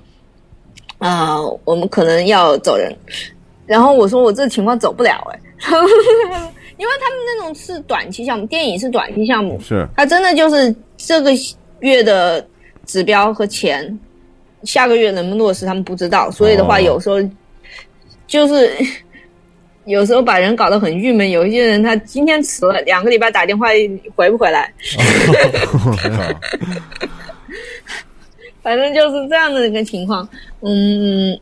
[0.98, 2.96] 啊、我们可能要走人。
[3.66, 5.40] 然后我说我这情况走不了哎、
[6.78, 11.32] 因为他们那种是短期项目，电影是短期项目，是它真的就是这个
[11.80, 12.46] 月的
[12.86, 14.00] 指标和钱，
[14.64, 16.30] 下个月能不能落实，他们不知道。
[16.32, 17.18] 所以的话，哦有时候
[18.28, 18.72] 就是
[19.86, 21.30] 有时候把人搞得很郁闷。
[21.30, 23.68] 有一些人他今天辞了，两个礼拜打电话
[24.16, 24.74] 回不回来。
[28.64, 30.28] 反正就是这样的一个情况。
[30.62, 31.40] 嗯，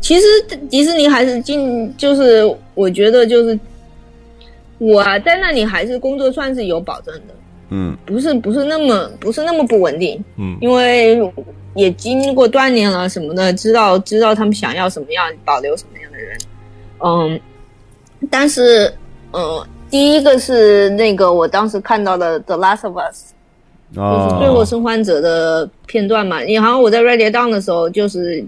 [0.00, 0.26] 其实
[0.68, 2.42] 迪士尼还是进，就是
[2.74, 3.56] 我觉得就是
[4.78, 7.34] 我啊，在那里还是工作算是有保证的。
[7.70, 10.56] 嗯不是不是那么不是那么不稳定，嗯。
[10.60, 11.20] 因为
[11.74, 16.38] 也经过锻炼了什么的，知道知道他们想要什么样，保留什么样的人，
[17.04, 17.40] 嗯，
[18.30, 18.92] 但是
[19.32, 23.32] 嗯，第一个是那个我当时看到的《The Last of Us》，
[23.94, 26.40] 就是《最后哦，生还者》的片段嘛。
[26.40, 28.44] 你好像我在 Ready Down 的时候，就是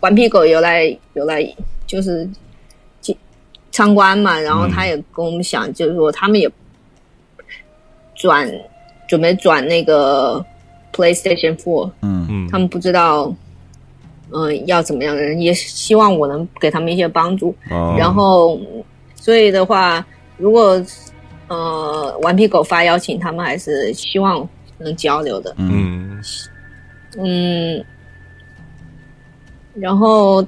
[0.00, 1.42] 顽皮狗有来有来，
[1.86, 2.28] 就是
[3.00, 3.16] 进
[3.72, 6.50] 参观嘛，然后他也跟我们讲，就是说他们也
[8.24, 8.50] 转
[9.06, 10.42] 准备转那个
[10.94, 12.26] PlayStation Four，嗯。
[12.30, 13.30] 嗯，他们不知道。
[14.36, 17.54] 嗯、要怎么样的人，也希望我能给他们一些帮助。
[17.70, 18.58] 哦，然后，
[19.14, 20.04] 所以的话，
[20.38, 20.82] 如果
[21.46, 24.48] 呃顽皮狗发邀请，他们还是希望
[24.78, 25.54] 能交流的。
[25.58, 26.20] 嗯
[27.16, 27.78] 嗯。
[27.78, 27.84] 嗯，
[29.74, 30.44] 然后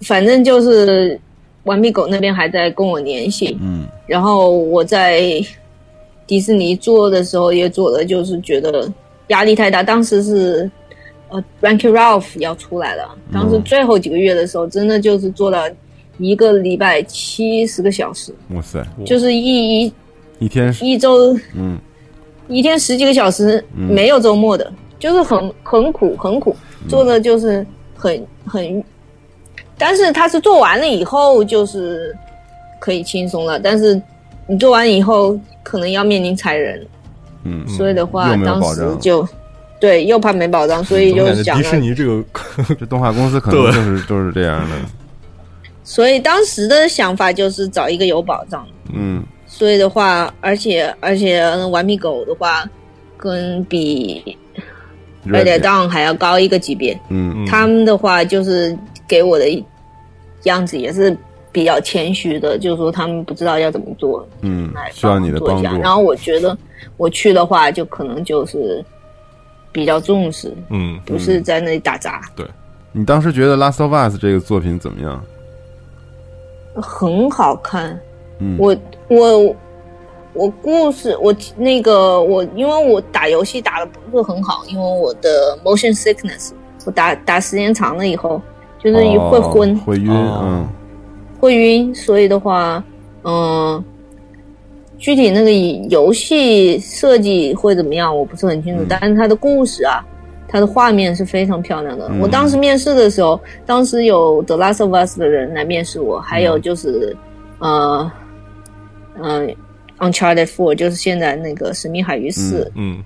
[0.00, 1.20] 反正就是
[1.62, 3.86] 顽皮狗那边还在跟我联系，嗯。
[4.08, 5.40] 然后我在
[6.32, 8.90] 迪士尼做的时候也做的就是觉得
[9.26, 10.70] 压力太大，当时是
[11.28, 15.70] 呃 Ranky Ralph 要出来了，当时最后几个月的时候，真的就是做了
[16.16, 19.92] 一个礼拜七十个小时，哇塞，就是一一
[20.38, 21.78] 一天一周嗯。
[22.48, 26.56] 一天十几个小时，没有周末的，就是很很苦很苦，
[26.88, 27.64] 做的就是
[27.94, 28.82] 很很，
[29.76, 32.16] 但是他是做完了以后就是
[32.80, 34.00] 可以轻松了，但是
[34.46, 36.86] 你做完以后可能要面临裁人，
[37.44, 39.26] 嗯，所以的话当时就
[39.80, 42.24] 对又怕没保障，所以就总感觉迪士，尼这个
[42.78, 44.76] 这动画公司可能就是就是这样的。
[45.84, 48.92] 所以当时的想法就是找一个有保障的。
[48.94, 52.64] 嗯所以的话，而且而且顽皮狗的话，
[53.18, 54.36] 跟比
[55.24, 56.98] 热 Red 点 Down 还要高一个级别。
[57.10, 58.76] 嗯他们的话就是
[59.06, 59.46] 给我的
[60.44, 61.16] 样子也是
[61.52, 65.38] 比较谦虚的，就是说他们不知道要怎么做，嗯，需要你的。
[65.38, 65.62] 帮助。
[65.80, 66.56] 然后我觉得
[66.96, 68.82] 我去的话，就可能就是
[69.70, 72.46] 比较重视，嗯不是在那里打杂，对
[72.90, 75.22] 你当时觉得《Last of Us》这个作品怎么样？
[76.74, 77.98] 很好看。
[78.38, 78.74] 嗯，我
[79.08, 79.56] 我
[80.32, 86.52] 我故事我那个我因为我打游戏打的不是很好，因为我的 motion sickness，
[86.86, 88.40] 我打打时间长了以后
[88.82, 90.68] 就是会昏、哦会晕，哦嗯
[91.42, 92.82] 会晕，所以的话，
[93.24, 93.84] 嗯、
[94.96, 95.50] 具体那个
[95.90, 100.06] 游戏设计会怎么样，我不是很清楚，嗯但是它的故事啊。
[100.46, 102.08] 它的画面是非常漂亮的。
[102.10, 107.16] 嗯我当时面试的时候，当时有《The Last of Us》的人来面试我，还有就是，
[107.58, 108.12] 呃，
[109.18, 109.46] 呃，
[109.98, 113.02] 《Uncharted Four》就是现在那个《神秘海域四》嗯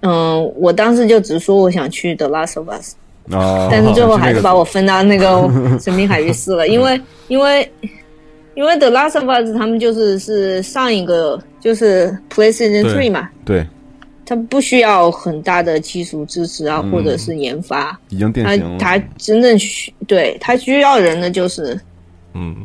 [0.00, 2.94] 嗯，我当时就只说我想去 The Last of Us，
[3.30, 5.48] 哦，但是最后还是把我分到那个
[5.80, 7.70] 神秘海域四了，因为因为
[8.54, 13.66] 因为 The Last of Us 他们就是是上一个就是 PlayStation 对 Three 嘛，对。
[14.26, 16.92] 它不需要很大的技术支持啊，嗯。
[16.92, 18.78] 或者是研发，已经定它型了。
[18.78, 21.78] 它真正需对它需要人的就是
[22.34, 22.56] 嗯。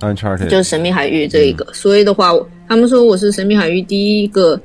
[0.00, 1.72] Uncharted 就是神秘海域这一个，嗯。
[1.72, 2.32] 所以的话，
[2.68, 4.60] 他们说我是神秘海域第一个，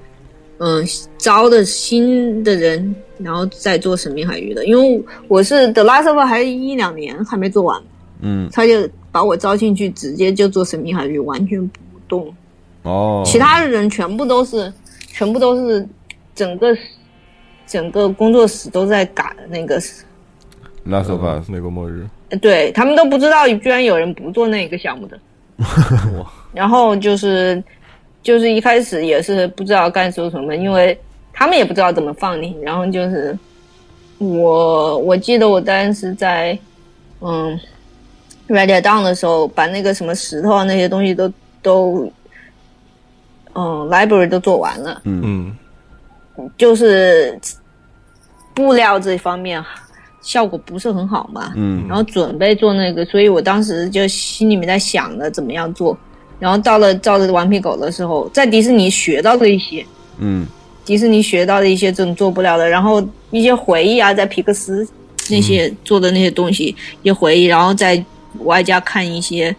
[0.59, 0.85] 嗯、
[1.17, 7.81] 招的新的人，然后再做神秘海域的，因为我是 The Last of Us 还一两年还没做完，
[8.21, 8.49] 嗯。
[8.51, 12.33] 他就把我招进去，直接就做神秘海域，完全不动，
[12.83, 14.71] 哦，其他的人全部都是，
[15.07, 15.87] 全部都是
[16.35, 16.77] 整个
[17.65, 19.79] 整个工作室都在赶那个
[20.85, 22.05] ，Last of Us 美国末日，
[22.41, 25.19] 对他们都不知道，居然有人不做那个项目的。
[26.53, 27.61] 然后就是
[28.21, 30.97] 就是一开始也是不知道该说什么，因为
[31.31, 32.55] 他们也不知道怎么放你。
[32.61, 33.37] 然后就是
[34.17, 36.57] 我我记得我当时在
[37.21, 37.57] 嗯
[38.47, 42.11] Ready Down 的时候，把那个什么石头啊那些东西都都
[43.53, 45.55] 嗯 library 都做完了，嗯
[46.57, 47.39] 就是
[48.53, 49.63] 布料这方面
[50.21, 51.53] 效果不是很好嘛。
[51.55, 55.97] 嗯然后准备做那个，所以我当时就心里面在想着怎么样做。
[56.39, 59.85] 然后到了照着顽皮狗的时候，在迪士尼学到的一些，
[60.17, 60.47] 嗯。
[60.85, 64.87] 迪士尼学到的一些这种做不了的，然后一些回忆啊，在皮克斯
[65.29, 68.03] 那些做的那些东西，一些回忆，然后再
[68.39, 69.55] 外加看一些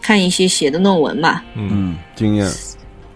[0.00, 2.44] 看一些写的论文嘛，嗯嗯，经验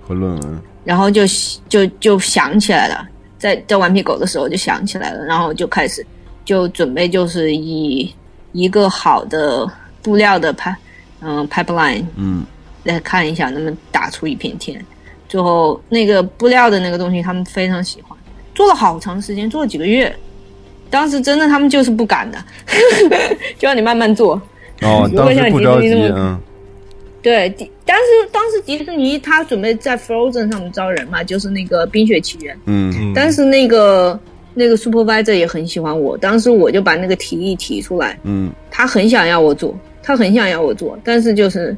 [0.07, 1.23] 和论文，然后就
[1.69, 3.05] 就就想起来了，
[3.37, 6.07] 在在顽皮狗的时候就想起来了，然后就开始
[6.45, 8.09] 就准备就是以
[8.53, 9.69] 一个好的
[10.03, 10.77] 布料的拍
[11.21, 12.45] 嗯、pipeline 嗯
[12.87, 14.83] 来看一下能不能打出一片天。
[15.29, 18.17] 最后那个布料的那个东西，他们非常喜欢，
[18.55, 20.15] 做了好长时间，做了几个月。
[20.89, 22.39] 当时真的他们就是不敢的，
[23.59, 24.41] 就让你慢慢做。
[24.83, 26.41] 哦，如果像当时不着急，迪士尼那么嗯
[27.23, 32.55] 对，迪但是当时迪士尼他准备在 Frozen 上面招人嘛，就是那个《冰雪奇缘》。
[32.67, 34.19] 嗯嗯，但是那个
[34.55, 41.77] 那个 supervisor 也很喜欢我，当时我就把那个提议提出来，嗯他很想要我做，他很想要我做，但是就是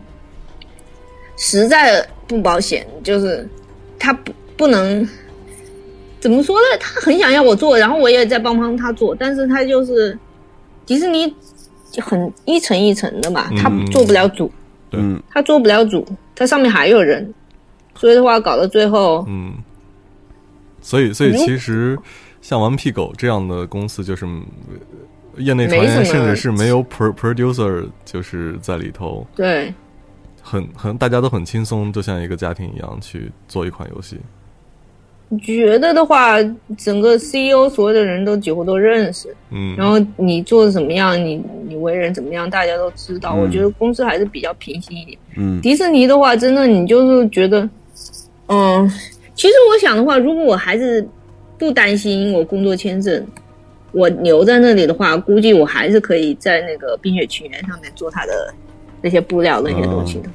[1.38, 3.48] 实在不保险，就是
[3.98, 5.08] 他不不能
[6.20, 6.78] 怎么说呢？
[6.78, 10.18] 他很想要我做，然后我也在帮帮他做，但是他就是
[10.84, 11.32] 迪士尼
[11.90, 14.50] 就很一层一层的嘛，他嗯做不了主，
[14.90, 15.00] 对。
[15.00, 15.22] 嗯。
[15.30, 17.32] 他做不了主，他上面还有人，
[17.94, 19.54] 所以的话搞到最后，嗯，
[20.82, 21.96] 所以所以其实
[22.42, 29.72] 像顽皮狗这样的公司，就是呃业内传没什么言甚至是没有 pro producer 就是在里头，对。
[30.48, 34.16] 很很大家都很轻松，就像一个家庭一样去做一款游戏。
[35.42, 36.36] 觉得的话，
[36.78, 43.34] 整个 CEO 所有的人都几乎都认识，嗯，然后你做的怎么样，你你为人怎么样，大家都知道。
[43.36, 45.18] 嗯我觉得公司还是比较平心一点。
[45.36, 47.68] 嗯迪士尼的话，真的你就是觉得，
[48.46, 48.90] 嗯，
[49.34, 51.06] 其实我想的话，如果我还是
[51.58, 53.26] 不担心我工作签证，
[53.92, 58.54] 我留在那里的话，估计我还是可以在那个《冰雪奇缘》上面做他的
[59.00, 60.28] 那些布料那些东西的。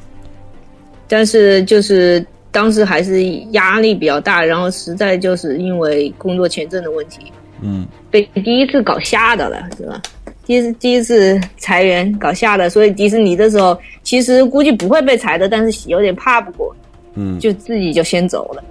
[1.07, 10.01] 但是就是当时还是压力比较大，然后实在就是因为工作签证的问题，嗯被第一次搞吓到了，是吧？
[10.45, 16.75] 第一次第一次裁员搞吓的，所以迪士尼的时候其实估计不会被裁的，但是有点怕不过，
[17.15, 18.63] 嗯，就自己就先走了。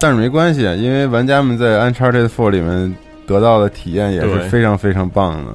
[0.00, 2.94] 但是没关系，因为玩家们在 Uncharted Four 里面
[3.26, 5.52] 得到的体验也是非常非常棒的。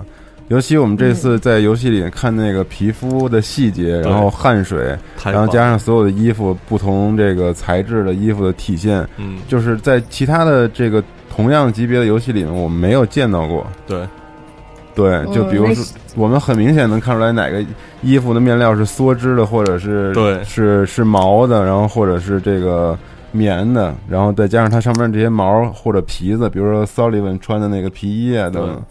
[0.49, 13.67] 尤其我们这次在游戏里看那个皮肤的细节，然后汗水，然后加上所有的衣服不同这个材质的衣服的体现，嗯，就是在其他的这个同样级别的游戏里面，我们没有见到过。
[13.85, 14.07] 对，
[14.95, 15.83] 对，就比如说
[16.15, 17.63] 我们很明显能看出来哪个
[18.01, 20.41] 衣服的面料是梭织的，或者是对。
[20.45, 22.97] 是是毛的，然后或者是这个
[23.33, 28.81] 棉的，然后再加上它上面这些毛或者皮子，比如说 Sullivan 穿的那个皮衣啊等等，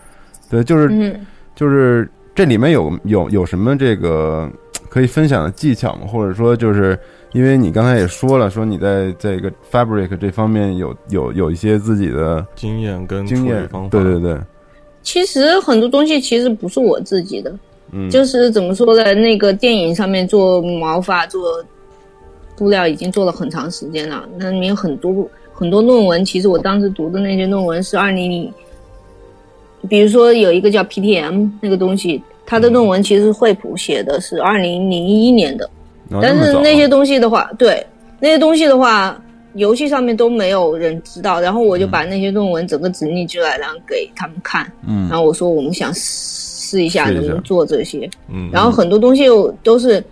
[0.51, 1.27] 对，就是嗯，
[1.57, 4.49] 就是这里面有有有什么这个
[4.89, 6.07] 可以分享的技巧吗？
[6.07, 6.97] 或者说就是
[7.33, 14.39] 因为你刚才也说了，说你在这个 fabric 这方面有有有一些自己的经验跟经验处理方法，对对对，
[15.03, 17.53] 其实很多东西其实不是我自己的，
[17.93, 19.15] 嗯，就是怎么说呢？
[19.15, 21.65] 那个电影上面做毛发、做
[22.57, 24.27] 布料已经做了很长时间了。
[24.39, 28.53] 那里面很多很多论文，其实我当时读的那些论文是二零零，
[29.89, 35.69] 比如说有一个叫 PTM 那个东西，他的论文其实惠普写的是二零零一年的，
[36.23, 37.85] 但是那些东西的话，对
[38.21, 39.21] 那些东西的话，
[39.55, 45.09] 游戏上面都没有人知道，然后我就把那些论文整个整理出来，然后给他们看，嗯。
[45.09, 47.11] 然后我说我们想试一下。
[47.11, 50.03] 能不能做这些，嗯，然后很多东西又都是，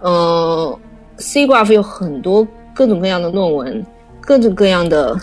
[0.00, 0.78] 呃
[1.16, 3.84] ，C graph 有很多各种各样的论文，
[4.20, 5.16] 各种各样的，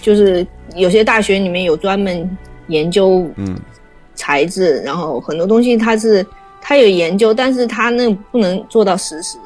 [0.00, 0.46] 就是
[0.76, 2.28] 有些大学里面有专门
[2.70, 3.54] 研究嗯。
[4.14, 6.26] 材质，然后很多东西它是
[6.60, 9.38] 它有研究，但是它那不能做到实时，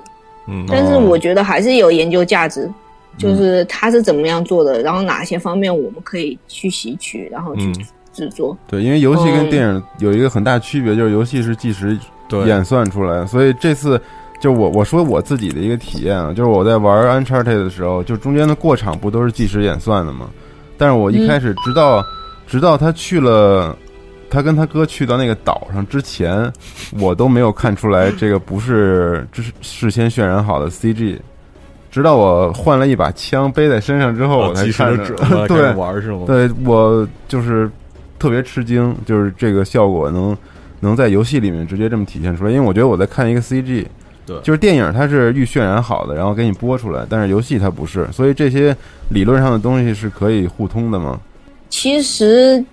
[0.47, 2.71] 嗯，但是我觉得还是有研究价值。
[3.17, 7.87] 就是它是怎么样做的，然后哪些方面我们可以去吸取，然后去嗯。
[8.13, 8.57] 制作。
[8.67, 9.51] 对，因为游戏跟嗯。
[9.51, 11.97] 电影有一个很大区别，就是游戏是计时
[12.45, 14.01] 演算出来的，所以这次
[14.41, 20.29] 就我我说我自己的一个体验啊，就是我在玩 Uncharted 的时候，就中间的过场不都是计时演算的吗？
[20.77, 22.05] 但是我一开始直到、
[22.47, 23.77] 直到他去了。
[24.31, 26.53] 他跟他哥去到那个岛上之前，
[26.99, 31.21] 我都没有看出来这个不是这是事先渲染好的 CG，
[31.89, 35.15] 直到我换了一把枪背在身上之后，我才看着
[35.47, 36.25] 对玩是吗？
[36.27, 37.71] 对我就是
[38.19, 40.37] 特别吃惊，就是这个效果能
[40.81, 42.51] 能在游戏里面直接这么体现出来。
[42.51, 43.87] 因为我觉得我在看一个 CG，
[44.27, 48.77] 对就是电影它是预渲染好的，然后给你播出来，但是游戏它不是，所以这些
[49.11, 51.21] 理论上的东西是可以互通的吗？
[51.77, 52.65] 其实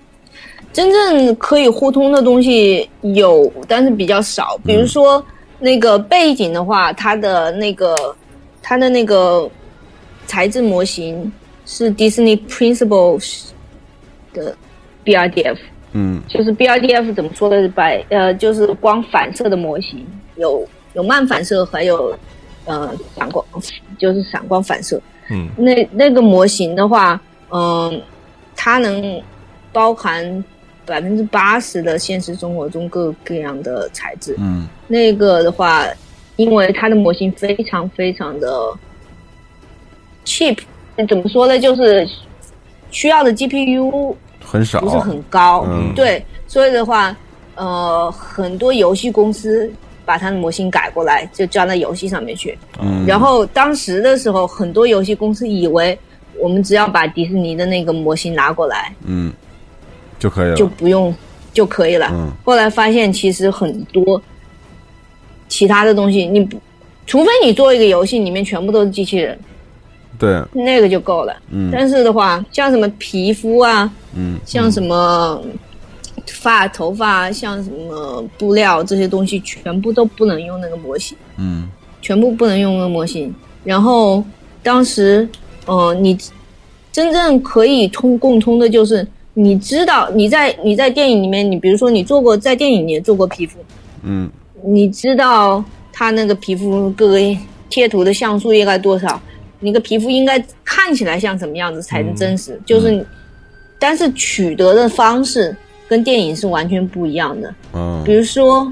[0.72, 4.56] 真正可以互通的东西有，但是比较少。
[4.64, 5.26] 比如说
[5.58, 7.96] 那个背景的话，它的那个
[8.62, 9.50] 它的那个
[10.28, 11.34] 材质模型
[11.66, 13.46] 是 Disney Principles
[14.34, 14.56] 的
[15.04, 15.58] BRDF，
[15.94, 17.68] 嗯就是 BRDF 怎么说的？
[17.70, 22.16] 白呃，就是光反射的模型，有有慢反射，还有
[22.66, 23.44] 呃闪光，
[23.98, 25.02] 就是闪光反射。
[25.32, 28.00] 嗯那那个模型的话，嗯、
[28.64, 29.20] 它能
[29.74, 30.44] 包含
[30.86, 34.36] 百分之八十的现实生活中各各样的材质。
[34.38, 35.88] 嗯那个的话，
[36.36, 38.72] 因为它的模型非常非常的
[40.26, 40.60] cheap，
[41.10, 41.58] 怎么说呢？
[41.58, 42.08] 就是
[42.92, 47.18] 需要的 GPU 很少，不是很高，嗯对，所以的话，
[47.56, 49.72] 呃，很多游戏公司
[50.06, 52.56] 把它的模型改过来，就装到游戏上面去。
[52.80, 55.98] 嗯，然后当时的时候，很多游戏公司以为
[56.40, 59.32] 我们只要把迪士尼的那个模型拿过来嗯
[60.20, 61.14] 就可以了，就不用
[61.54, 62.08] 就可以了。
[62.12, 64.22] 嗯后来发现其实很多
[65.48, 66.60] 其他的东西，你不
[67.06, 69.38] 除非你做一个游戏里面全部都是机器人，
[70.18, 71.36] 对，那个就够了。
[71.50, 75.44] 嗯但是的话，像什么皮肤啊，嗯像什么
[76.28, 81.18] 发、头发，像什么布料这些东西，全部都不能用那个模型。
[81.38, 81.70] 嗯
[82.02, 83.34] 全部不能用那个模型。
[83.64, 84.24] 然后
[84.64, 85.28] 当时，
[85.66, 86.18] 呃，你
[86.92, 93.60] 真正可以通共通的就是，你知道你在你在电影里面，你比如说你做过在电影里面做过皮肤，
[94.04, 94.30] 嗯。
[94.64, 97.18] 你知道它那个皮肤各个
[97.68, 99.20] 贴图的像素应该多少，
[99.60, 103.04] 你个皮肤应该看起来像什么样子才是真实，就是，
[103.80, 105.56] 但是取得的方式
[105.88, 107.56] 跟电影是完全不一样的。
[107.74, 108.04] 嗯。
[108.06, 108.72] 比如说，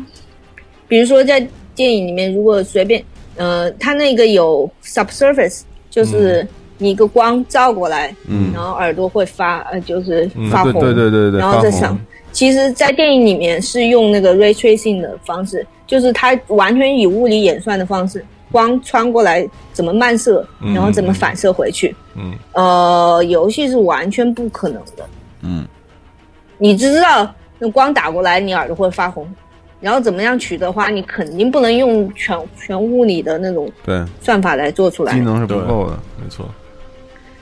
[0.87, 1.39] 比如说在
[1.73, 3.03] 电影里面，如果随便，
[3.35, 6.47] 呃，它那个有 subsurface，就是
[6.79, 11.99] 你一个光照过来，嗯然后耳朵会发，呃，就是嗯发红，对对对对对，然后再发红上。
[12.31, 21.95] 其实，在电影里面是用那个 ray tracing 的方式，就是它完全以物理演算的方式，光穿过来怎么漫射，嗯然后怎么反射回去。
[22.15, 25.05] 嗯呃，游戏是完全不可能的。
[25.41, 25.65] 嗯
[26.57, 29.27] 你只知道那光打过来，你耳朵会发红，
[29.81, 35.19] 然后怎么样取的话，你肯定不能用全全物理的那种对，算法来做出来机。
[35.19, 36.45] 能是不够的，没错，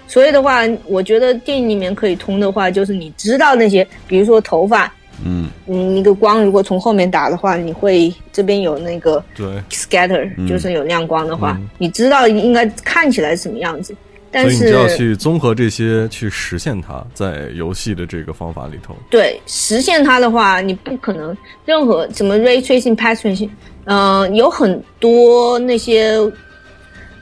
[0.07, 4.91] 所以的话，我觉得电影里面可以通的话，就是你知道那些，比如说头发，
[5.23, 5.49] 嗯。
[5.67, 10.47] 嗯，那个光如果从后面打的话，你会这边有那个对，scatter，、嗯。
[10.47, 11.69] 就是有亮光的话，嗯。
[11.77, 13.93] 你知道应该看起来什么样子，
[14.31, 18.95] 但所以你是就要去综合这些去实现它，在游戏的这个方法里头。
[19.09, 21.35] 对实现它的话，你不可能
[21.65, 23.49] 任何什么 ray tracing、path tracing，
[23.85, 26.17] 嗯、有很多那些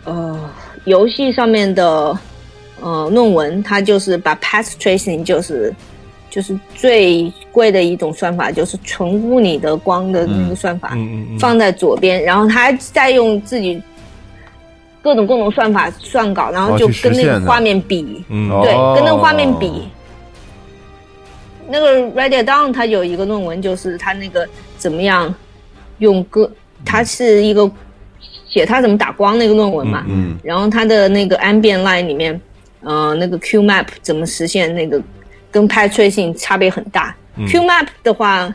[0.03, 0.39] 呃
[0.83, 2.15] 游戏上面的
[2.81, 5.73] 呃论文，它就是把 path tracing 就是
[6.29, 10.97] 就是最贵的一种算法，就是纯物理的光的那个算法，
[11.39, 13.81] 放在左边，然后他再用自己
[15.01, 18.49] 各种各种算法算稿，然后就跟那个画面比，嗯。
[18.61, 18.93] 对，哦。
[18.95, 19.87] 跟那个画面比。
[21.67, 24.47] 那个 Reddit Down 他有一个论文，就是他那个
[24.77, 25.33] 怎么样
[25.97, 26.47] 用各，
[26.85, 27.67] 他是一个
[28.47, 32.39] 写他怎么打光那个论文嘛，嗯然后他的那个 ambient light 里面，
[32.85, 35.01] 呃，那个 Q map 怎么实现那个
[35.51, 37.13] 跟 path tracing 差别很大。
[37.49, 38.53] Q map 的话，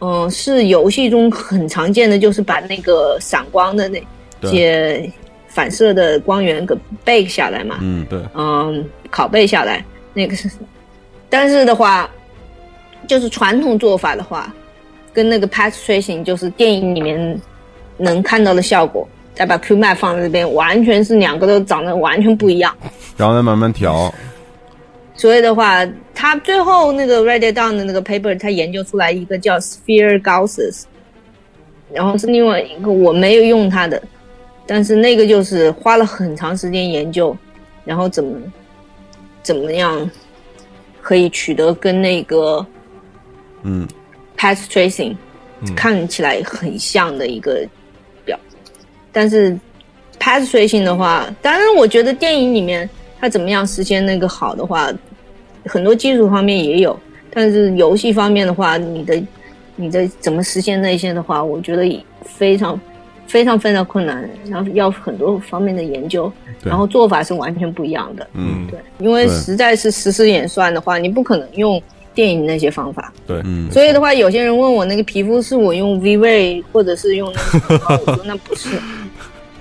[0.00, 4.02] 嗯、是游戏中很常见的，就是把那个闪光的那
[4.40, 5.12] 对些
[5.48, 6.76] 反射的光源给
[7.06, 9.82] bake 下来嘛，嗯，对，嗯，拷贝下来
[10.12, 10.50] 那个是，
[11.30, 12.10] 但是的话，
[13.08, 14.52] 就是传统做法的话，
[15.14, 17.40] 跟那个 path tracing 就是电影里面
[17.96, 22.74] 能看到的效果，再把 Q map 放在这边，完全是两个都长得完全不一样。
[23.16, 24.12] 然后再慢慢调，
[25.14, 30.84] 所以的话，他最后那个 Reddit Down 的那个 paper，他研究出来一个叫 Sphere Gausses，
[31.92, 34.02] 然后是另外一个我没有用它的，
[34.66, 37.36] 但是那个就是花了很长时间研究，
[37.84, 38.40] 然后怎么
[39.42, 40.10] 怎么样
[41.02, 42.66] 可以取得跟那个
[43.62, 43.86] 嗯。
[44.36, 45.16] path tracing
[45.60, 45.74] 嗯。
[45.74, 47.70] 看起来很像的一个表，
[49.16, 49.58] 但是
[50.20, 52.86] path tracing 的话，当然我觉得电影里面
[53.18, 54.92] 它怎么样实现那个好的话，
[55.64, 56.98] 很多技术方面也有，
[57.30, 59.22] 但是游戏方面的话，你的
[59.74, 62.78] 你的怎么实现那些的话，我觉得非常
[63.26, 66.30] 非常非常困难，然后要很多方面的研究，
[66.62, 68.28] 然后做法是完全不一样的。
[68.34, 71.82] 嗯对，因为实在是实时演算的话，你不可能用
[72.14, 73.12] 电影那些方法。
[73.26, 78.68] 对，嗯，所以的话，有些人问我那个皮肤是我用 V Ray 或者是用那个什 么，我说那不是。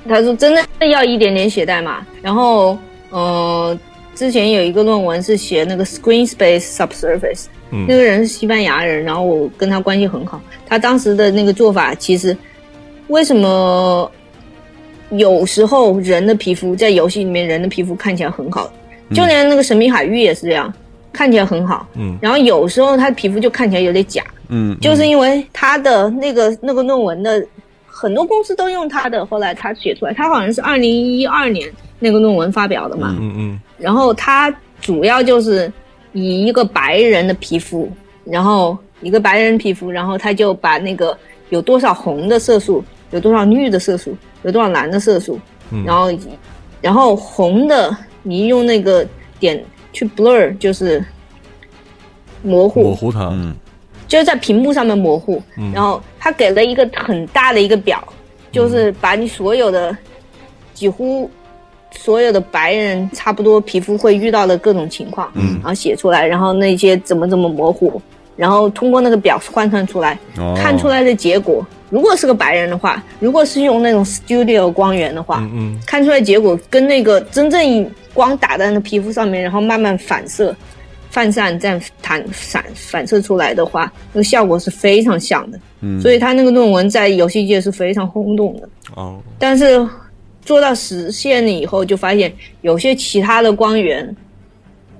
[0.08, 2.78] 他说真的要一点点写代码，然后
[3.10, 3.78] 呃，
[4.14, 10.40] 之前有一个论文是写那个 Screen Space Subsurface，、嗯那个人是西班牙人，然后我跟他关系很好。
[10.68, 12.36] 他当时的那个做法，其实
[13.08, 14.10] 为什么
[15.10, 18.72] 有时候人的皮肤在游戏里面人的皮肤看起来很好，
[19.14, 20.72] 就连那个神秘海域也是这样，
[21.12, 21.88] 看起来很好。
[21.96, 27.46] 嗯然后有时候他皮肤就看起来有点假，嗯，就是因为他的那个那个论文的
[27.98, 33.16] 很多公司都用他的，后来他写出来，他好像是二零一二年那个论文发表的嘛。
[33.18, 35.72] 嗯嗯然后他主要就是
[36.12, 37.90] 以一个白人的皮肤，
[38.26, 41.18] 然后一个白人皮肤，然后他就把那个
[41.52, 45.40] 有多少红的色素，有多少绿的色素，有多少蓝的色素，
[45.72, 45.86] 嗯。
[45.86, 46.10] 然后
[46.82, 49.08] 然后红的你用那个
[49.40, 51.02] 点去 blur 就是
[52.44, 53.56] 模糊，模糊它，嗯
[54.08, 55.72] 就是在屏幕上面模糊，嗯。
[55.74, 58.04] 然后他给了一个很大的一个表，
[58.52, 59.96] 就是把你所有的
[60.74, 61.30] 几乎
[61.92, 65.54] 所有的白人差不多皮肤会遇到的各种情况，嗯。
[65.56, 68.02] 然后写出来，然后那些怎么怎么模糊，
[68.36, 70.54] 然后通过那个表换算出来，哦。
[70.58, 75.80] 看出来的结果，如果是个白人的话，如果是用那种 studio 光源的话，嗯嗯。
[75.86, 80.56] 看出来结果跟那个真正光打在那皮肤上面，然后慢慢反射、
[81.16, 85.58] 泛散再弹散反射出来的话，那个效果是非常像的。
[85.80, 88.68] 嗯，所以他那个论文在游戏界是非常轰动的。
[88.98, 89.88] 哦，但是
[90.42, 92.30] 做到实现了以后，就发现
[92.64, 94.14] 有些其他的光源，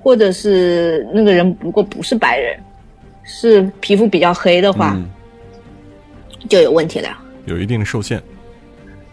[0.00, 2.58] 或者是那个人如果不是白人，
[3.22, 5.10] 是皮肤比较黑的话，嗯
[6.48, 7.10] 就有问题了。
[7.44, 8.18] 有一定的受限，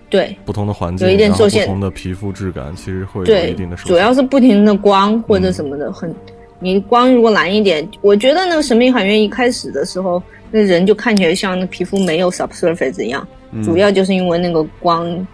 [0.09, 3.93] 对不同的环境，有一定受限不同的皮肤质感，其实会有一定的，受限。
[3.93, 6.15] 主要是不停的光或者什么的，很
[6.59, 15.27] 你光如果蓝一点，我觉得那个神秘海域一开始的时候，那人就看起来像那皮肤没有 subsurface 一样，嗯主要就是因为那个光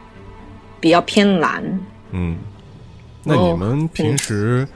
[0.80, 1.64] 比较偏蓝。
[2.12, 2.38] 嗯，
[3.24, 4.68] 那哦你们平时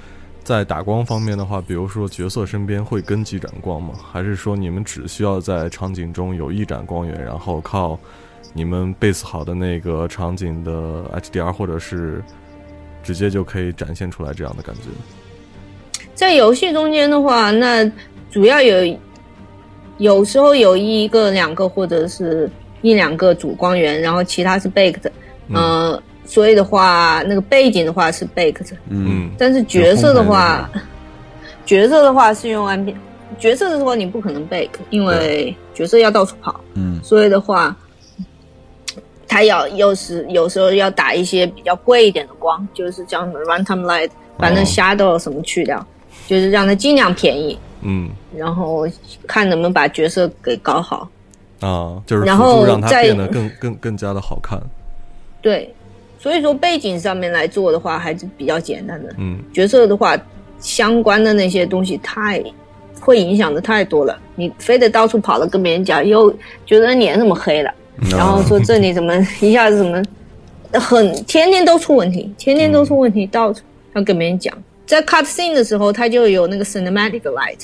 [0.44, 3.94] 在打光方面的话，比如说角色身边会跟几盏光吗？
[4.12, 7.98] 还是说你们只需要在场景中有一盏光源，然后靠
[8.54, 12.22] 你们 base 好的那个场景的 HDR 或者是
[13.02, 14.82] 直接就可以展现出来这样的感觉？
[16.14, 17.90] 在游戏中间的话，那
[18.30, 18.98] 主要有
[19.98, 22.50] 有时候有一个、两个或者是
[22.82, 25.10] 一两个主光源，然后其他是 baked，
[25.48, 25.56] 嗯。
[25.56, 29.08] 呃，所以的话，那个背景的话是 baked，嗯。
[29.10, 29.32] 嗯。
[29.38, 30.70] 但是角色的话，
[31.66, 32.96] 角色的话是用 M P，
[33.40, 37.00] 角色的时候你不可能 bake，因为角色要到处跑，嗯。
[37.04, 37.76] 所以的话，
[39.28, 44.66] 他要有时有时候要打一些比较贵一点的光，就是叫什么 runtime light，把那哦。
[44.66, 45.86] shadow 什么去掉，
[46.28, 48.88] 就是让他尽量便宜，嗯然后
[49.28, 51.08] 看能不能把角色给搞好。
[51.60, 54.62] 啊，就是然后让它后在变得更更更加的好看。
[55.42, 55.74] 对，
[56.20, 59.14] 所以说背景上面来做的话还是比较简单的。
[59.18, 60.18] 嗯角色的话，
[60.60, 62.44] 相关的那些东西太
[63.00, 66.34] 会影响的太多了，你非得到处跑了跟别人讲，又
[66.66, 67.74] 觉得脸怎么黑了，
[68.12, 70.04] 然后说这里怎么一下子怎么
[70.74, 73.62] 很天天都出问题，天天都出问题，到处
[73.94, 74.54] 要跟别人讲。
[74.86, 77.60] 在 cut scene 的时候，它就有那个 cinematic light。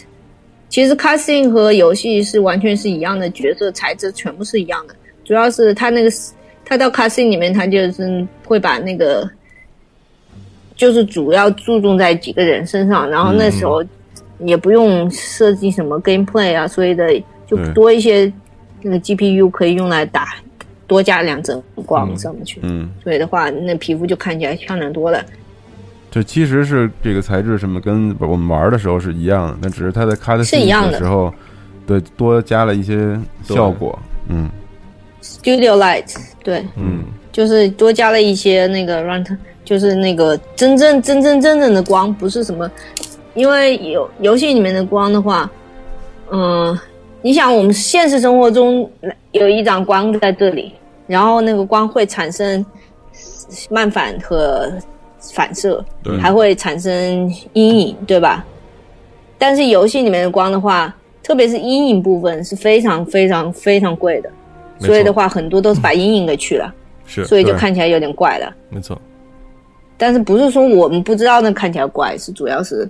[0.70, 4.96] 其实 cut scene 和游戏是完全是一样的，角色材质全部是一样的，
[5.26, 6.12] 主要是它那个
[6.64, 9.28] 它到 cut scene 里面，它就是会把那个
[10.76, 13.84] 就是主要注重在几个人身上，然后那时候
[14.40, 18.32] 也不用设计什么 gameplay 啊，所以的就多一些
[18.84, 20.36] 那个 GPU 可以用来打
[20.86, 25.26] 多加两层光上去，嗯，所以的话，那皮肤就看起来漂亮多了。
[26.12, 30.94] 这其实是这个材质什么跟我们玩的时候是一样的，那只是它在 cut 是一样的。
[30.94, 31.34] 的时候，
[31.86, 33.98] 对，多加了一些效果。
[34.28, 34.50] 嗯。
[35.22, 42.72] Studio Light，对，嗯，就是多加了一些那个让它，就是那个真正真真正正的光，不是什么，
[43.34, 45.52] 因为游游戏里面的光的话，
[46.32, 46.78] 嗯，
[47.22, 48.90] 你想我们现实生活中
[49.34, 50.72] 有一盏光在这里，
[51.06, 52.66] 然后那个光会产生
[53.70, 54.72] 漫反和
[55.34, 55.84] 反射，
[56.22, 58.46] 还会产生阴影，对吧？
[59.38, 60.94] 但是游戏里面的光的话，
[61.24, 64.30] 特别是阴影部分是非常非常非常贵的，
[64.80, 66.74] 所以的话很多都是把阴影给去了。
[67.06, 68.54] 是，所以就看起来有点怪了。
[68.70, 69.00] 没错，
[69.98, 72.90] 但是不是说我们不知道那看起来怪，是主要是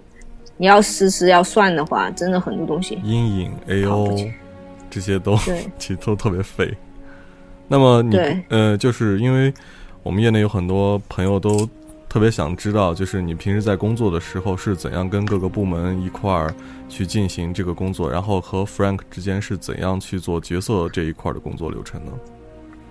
[0.58, 3.00] 你要实时要算的话，真的很多东西。
[3.04, 4.30] 阴影 AO
[4.90, 5.38] 这些都
[5.78, 6.70] 其实都特别费。
[7.68, 8.18] 那么你
[8.50, 9.54] 呃，就是因为
[10.02, 11.70] 我们业内有很多朋友都
[12.10, 16.52] 特别想知道，就是你平时在工作的时候是怎样跟各个部门一块儿
[16.90, 22.12] 去进行这个工作，然后和 Frank 之间是怎样去做角色这一块的工作流程呢？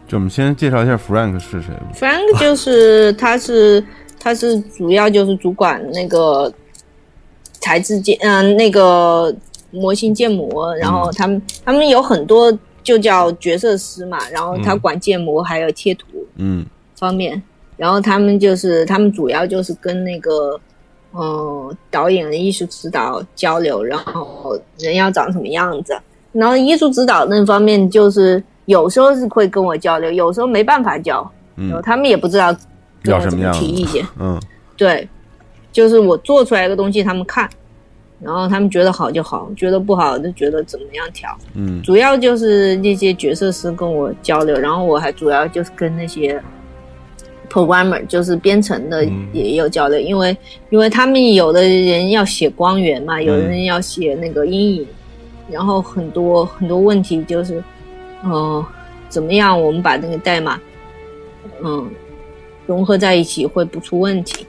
[0.06, 1.88] 就我们先介绍一下 Frank 是谁吧。
[1.94, 3.84] Frank 就是他是
[4.20, 6.50] 他是主要就是主管那个
[7.54, 9.34] 材质建嗯、那个
[9.72, 16.06] 模型建模，然后他们他们有很多就叫角色师嘛，然后他嗯管建模还有贴图，
[16.36, 16.64] 嗯
[16.94, 17.42] 方面，
[17.78, 20.60] 然后他们就是他们主要就是跟那个
[21.12, 25.98] 呃导演、艺术指导交流，然后人要长什么样子，
[26.32, 31.18] 然后艺术指导那方面就是有时候是会跟我交流，有时候没办法交，
[31.54, 32.54] 然后嗯，他们也不知道
[33.04, 34.38] 要什么样提意见，嗯
[34.76, 35.08] 对，
[35.72, 37.48] 就是我做出来一个东西他们看。
[38.20, 41.30] 然后他们觉得好就好，觉得不好就觉得怎么样调。
[41.54, 46.42] 嗯主要就是那些角色师跟我交流，然后我还主要就是跟那些
[47.50, 50.36] programmer，就是编程的嗯也有交流，因为
[50.70, 54.86] 因为他们有的人要写光源嘛，有的人要写那个阴影，
[55.50, 57.62] 然后很多很多问题就是，
[58.24, 58.64] 呃，
[59.08, 60.60] 怎么样我们把那个代码，
[61.62, 61.90] 嗯，
[62.66, 64.46] 融合在一起会不出问题。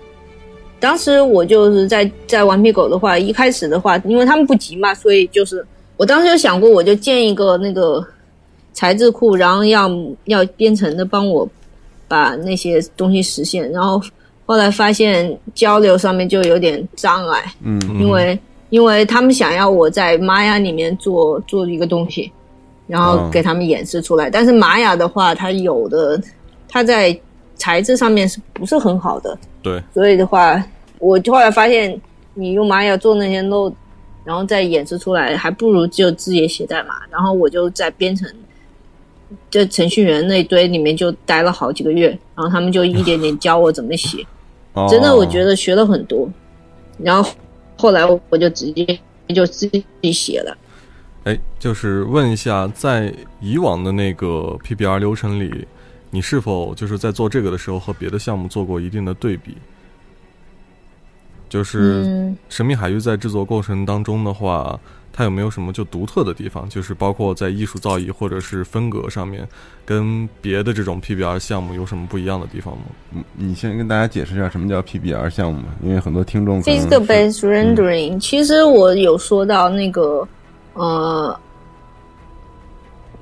[0.79, 5.65] 当时我就是在在顽皮狗的话，一开始的话，因为他们不急嘛，所以就是
[5.97, 8.01] 我当时有想过，我就建一个那个
[8.71, 9.91] 材质库，然后要
[10.25, 11.45] 要编程的帮我
[12.09, 13.71] 把那些东西实现。
[13.71, 14.01] 然后
[14.45, 18.37] 后来发现交流上面就有点障碍，嗯因为
[18.69, 22.29] 因为他们想要我在玛雅里面做做一个东西，
[22.87, 24.29] 然后哦给他们演示出来。
[24.29, 26.21] 但是玛雅的话，它有的
[26.67, 27.17] 它在
[27.55, 29.37] 材质上面是不是很好的？
[29.61, 30.63] 对，所以的话，
[30.99, 31.99] 我后来发现，
[32.33, 33.73] 你用玛雅做那些 load，
[34.23, 36.95] 然后再演示出来，还不如就直接写代码。
[37.11, 38.27] 然后我就在编程，
[39.49, 44.25] 这程序员那一堆里面就待了好几个月，然后他们就一点点教我怎么写。
[44.73, 46.29] 哦真的，我觉得学了很多。
[46.97, 47.31] 然后
[47.77, 48.99] 后来我就直接
[49.29, 49.67] 就自
[50.01, 50.57] 己写了。
[51.23, 55.67] 哎，就是问一下，在以往的那个 PBR 流程里，
[56.11, 59.57] 你是否就是在做这个的时候和别的项目做过一定的对比？
[61.49, 64.79] 就是嗯，神秘海域在制作过程当中的话，
[65.19, 66.69] 它有没有什么就独特的地方？
[66.69, 69.45] 就是包括在艺术造诣或者是风格上面，
[69.85, 72.83] 跟别的这种 PBR 项目有什么不一样的地方吗？
[73.13, 80.25] 嗯你先跟大家解释一下什么叫 PBR 项目嘛，因为很多听众 physical 是 based rendering，、其实我有说到那个
[80.75, 81.37] 呃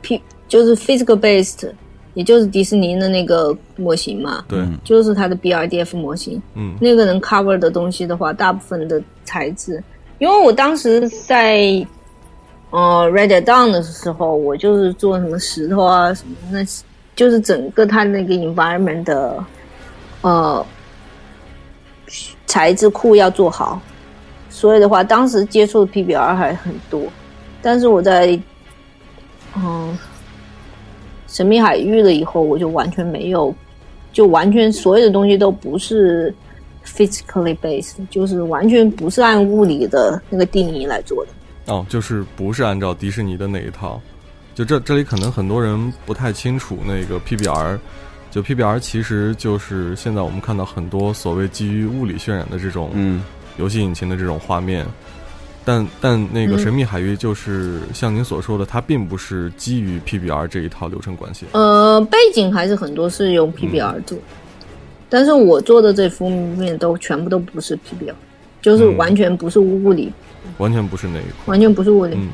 [0.04, 1.68] ，P 就是 physical based，
[2.14, 6.40] 也就是迪士尼的那个模型嘛，对，嗯就是它的 BRDF 模型。
[6.54, 9.84] 嗯那个能 cover 的东西的话，大部分的材质，
[10.20, 11.86] 因为我当时在
[12.72, 16.60] 呃 Red Dead Dawn 的时候，我就是做什么石头啊什么，那
[17.16, 19.44] 就是整个它那个 environment 的
[20.22, 20.66] 呃
[22.46, 23.80] 材质库要做好，
[24.50, 27.04] 所以的话，当时接触 PBR 还很多，
[27.62, 28.40] 但是我在
[29.56, 29.98] 嗯
[31.28, 33.54] 神秘海域了以后，我就完全没有，
[34.12, 36.34] 就完全所有的东西都不是
[36.88, 41.32] physically based，就是完全不是按物理的那个定义来做的。
[41.74, 44.02] 哦，就是不是按照迪士尼的那一套。
[44.56, 47.78] 就这这里可能很多人不太清楚那个 PBR，
[48.32, 53.24] 就 PBR 其实就是现在我们看到很多所谓基于物理渲染的这种嗯
[53.58, 54.84] 游戏引擎的这种画面，
[55.64, 61.46] 但但那个嗯神秘海域就是像您所说的，它并不是基于 PBR 这一套流程关系。
[61.52, 64.18] 呃，背景还是很多是用 PBR 做，
[65.10, 68.14] 但是我做的这封面都全部都不是 PBR，
[68.62, 70.12] 就是嗯完全不是物理，
[70.58, 71.54] 完全不是那一块。
[71.54, 72.16] 完全不是物理。
[72.16, 72.30] 嗯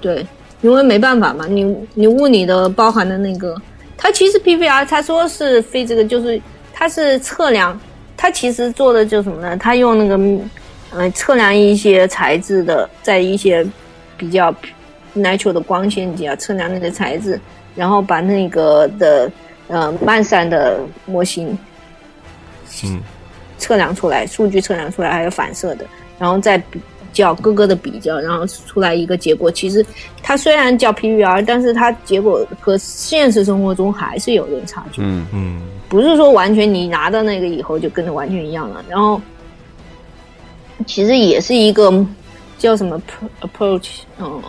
[0.00, 0.26] 对，
[0.60, 3.56] 因为没办法嘛，你你物理的包含的那个
[3.96, 6.40] 它其实 PBR，它说是非这个，就是
[6.72, 7.78] 它是测量，
[8.16, 9.56] 它其实做的就是什么呢？
[9.56, 10.18] 它用那个
[10.92, 13.66] 呃测量一些材质的，在一些
[14.18, 14.54] 比较
[15.16, 17.40] natural 的光线底下测量那个材质，
[17.74, 19.30] 然后把那个的
[19.68, 21.56] 呃漫散的模型
[22.84, 23.00] 嗯
[23.56, 25.86] 测量出来，数据测量出来，还有反射的，
[26.18, 26.80] 然后再比
[27.12, 29.50] 较各个的比较，然后出来一个结果。
[29.50, 29.84] 其实
[30.22, 35.00] 它虽然叫 PVR，但是它结果和现实生活中还是有点差距。
[35.02, 38.84] 嗯嗯不是说完全你拿到那个以后就跟着完全一样了。
[38.88, 39.20] 然后
[40.84, 42.04] 其实也是一个
[42.58, 43.00] 叫什么
[43.40, 44.42] approach，嗯，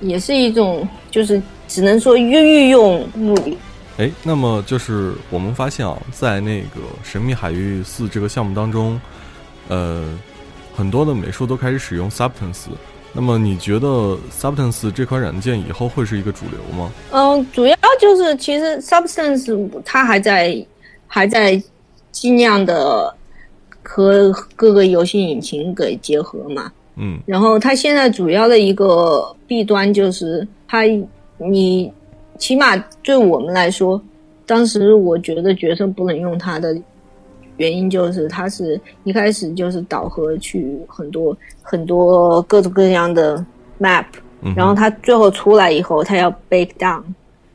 [0.00, 3.56] 也是一种就是只能说运运用物理。
[4.00, 8.98] 哎，那么就是我们发现啊，在那个《神秘海域四》这个项目当中，
[9.68, 10.18] 呃，
[10.74, 12.68] 很多的美术都开始使用 Substance。
[13.12, 16.90] 那么你觉得 Substance 这款软件以后会是一个主流吗？
[17.10, 20.66] 嗯，主要就是其实 Substance 它还在
[21.06, 21.62] 还在
[22.10, 23.14] 尽量的
[23.82, 26.72] 和各个游戏引擎给结合嘛。
[26.96, 30.84] 嗯然后它现在主要的一个弊端就是它，
[31.36, 31.92] 你
[32.40, 34.02] 起码对我们来说，
[34.46, 36.76] 当时我觉得角色不能用它的
[37.58, 43.36] 原因就是它是一开始就是导合去很多很多各种各样的
[43.78, 44.06] map，
[44.40, 47.02] 嗯，然后它最后出来以后，它要 bake down，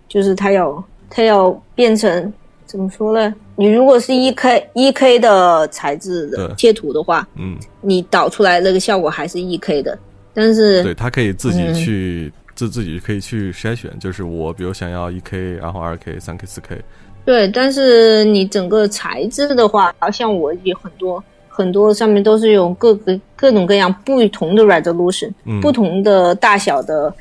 [0.08, 2.32] 就是它要它要变成
[2.66, 3.34] 怎么说呢？
[3.56, 9.98] 你如果是一 K 一 K 的材质的对贴图的话，嗯，你导出来那个效果还是一 K 的，
[10.34, 11.74] 但是对，它可以自己嗯。
[11.74, 16.82] 去自自己可以去筛选，就是我比如想要一 K，然后二 K、三 K、四 K，
[17.26, 25.60] 对，但是你整个材质的话，像我也很多很多上面都是用各个各种各样不同的 resolution，、嗯。
[25.60, 27.14] 不同的大小的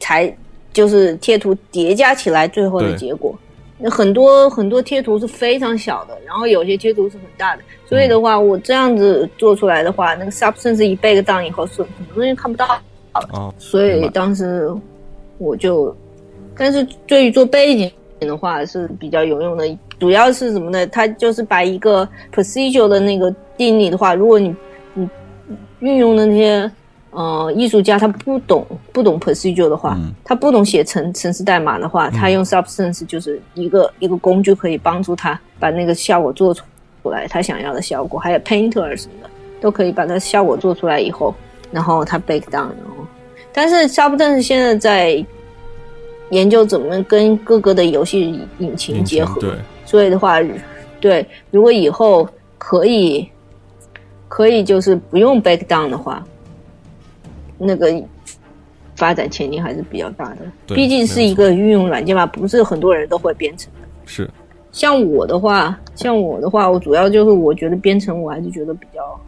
[0.00, 0.34] 材，
[0.72, 3.38] 就是贴图叠加起来最后的结果。
[3.78, 12.80] 那很多很多贴图是非常小的，然后有些贴图是很大的，所以的话，我这样子做出来的话，那个 substance 一 bake down 以后，是很多东西看不到。
[13.12, 14.72] 啊，所以当时
[15.38, 15.94] 我就，
[16.56, 17.90] 但是对于做背景
[18.20, 20.86] 的话是比较有用的，主要是什么呢？
[20.86, 24.54] 它就是把一个 procedure 的那个定理的话，如果你
[24.94, 25.08] 你
[25.80, 26.70] 运用的那些
[27.10, 30.12] 呃艺术家他不懂不懂 procedure 的话，嗯。
[30.24, 36.64] 他不懂写程程式代码的话，他用 substance 就是一个一个工具可以帮助他把那个效果做出
[37.04, 41.34] 来，他想要的效果，还有 painter 什么的都可以把它效果做出来以后，
[41.72, 43.04] 然后他 bake down，然后
[43.52, 45.26] 但是 Substance 现在在
[46.30, 49.50] 研究怎么跟各个的游戏引擎结合，对，
[49.84, 50.38] 所以的话，
[51.00, 53.28] 对，如果以后可以
[54.28, 56.24] 可以就是不用 bake down 的话，
[57.58, 57.92] 那个
[58.96, 60.38] 发展前景还是比较大的。
[60.74, 63.88] 毕竟是一个运用软件嘛，不是很多人都会编程的。
[64.06, 64.30] 是，
[64.70, 69.20] 像我的话，像我的话，我主要就是我觉得编程，我还是觉得比较，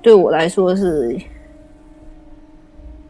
[0.00, 1.16] 对我来说是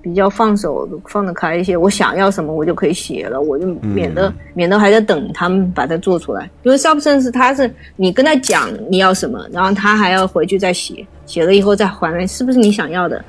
[0.06, 1.76] 比较放手放得开一些。
[1.76, 6.48] 我想要什么，我就可以写了，我就免得、免得还在等他们把它做出来。
[6.62, 13.24] 因为 Substance 它是你跟他讲你要什么，然后他还要回去再写，写了以后再还来，是不是你想要的？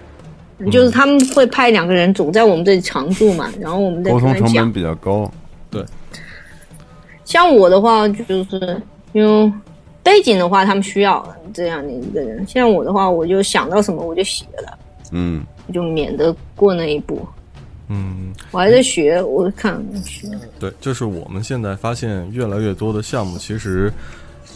[0.72, 4.74] 就是他们会派两个人总在我们这里常驻嘛，然后我们再沟跟他讲通成本。
[4.74, 5.32] 比较高。
[5.72, 5.84] 对
[7.26, 8.82] 像我的话，就是
[9.14, 9.52] 因为
[10.02, 12.46] 背景的话，他们需要这样的一个人。
[12.48, 14.78] 像我的话，我就想到什么我就写了，
[15.12, 15.44] 嗯，
[15.74, 17.28] 就免得过那一步。
[17.90, 20.28] 嗯，我还在学，我看学。
[20.60, 23.90] 对，就是我们现在发现越来越多的项目，其实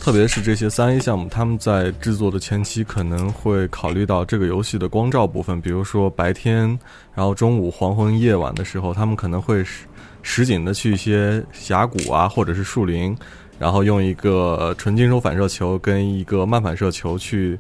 [0.02, 6.78] 特别是这些三 A 项目，他们在制作的前期可能会考虑到这个游戏的光照部分，比如说白天，
[7.16, 9.86] 然后中午、黄昏、夜晚的时候，他们可能会实
[10.24, 13.16] 实景的去一些峡谷啊，或者是树林，
[13.58, 17.58] 然后用一个纯金属反射球跟一个慢反射球去。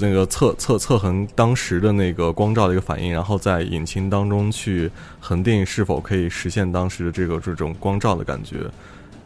[0.00, 8.56] 那个测测测衡当时的那个光照的一个反应，然后在引擎当中去恒定是否可以实现当时的这个这种光照的感觉。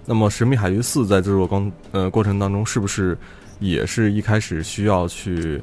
[0.06, 3.16] 那么《神秘海域四》在制作光呃过程当中，是不是
[3.58, 5.62] 也是一开始需要去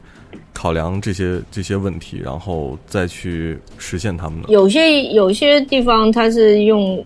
[0.53, 4.47] 考量这些这些问题，然后再去实现它们呢？
[4.49, 7.05] 有些有些地方它是用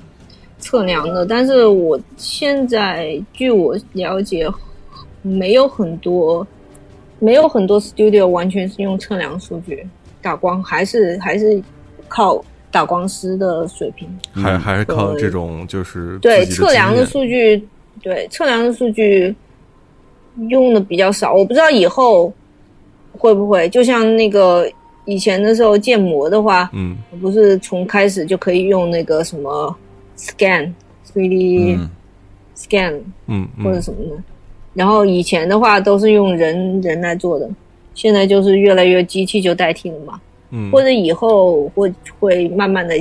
[0.60, 4.50] 测量的，但是我现在据我了解，
[5.22, 6.48] 没有很多
[7.20, 9.88] 没有很多 studio 完全是用测量数据
[10.22, 11.62] 打光，还是还是
[12.08, 14.08] 靠打光师的水平。
[14.34, 17.68] 还还是靠这种就是对测量的数据，
[18.02, 19.34] 对测量的数据
[20.50, 22.34] 用的比较少，我不知道以后
[23.14, 24.70] 会不会就像那个
[25.06, 26.98] 以前的时候建模的话，嗯。
[27.22, 29.74] 不是从开始就可以用那个什么
[30.18, 30.74] scan
[31.14, 31.90] 3D 嗯。
[32.58, 34.24] scan 嗯或者嗯什么的。
[34.76, 37.50] 然后以前的话都是用人人来做的，
[37.96, 40.22] 现在就是越来越机器就代替了嘛。
[40.52, 42.94] 嗯，或者以后会会慢慢的，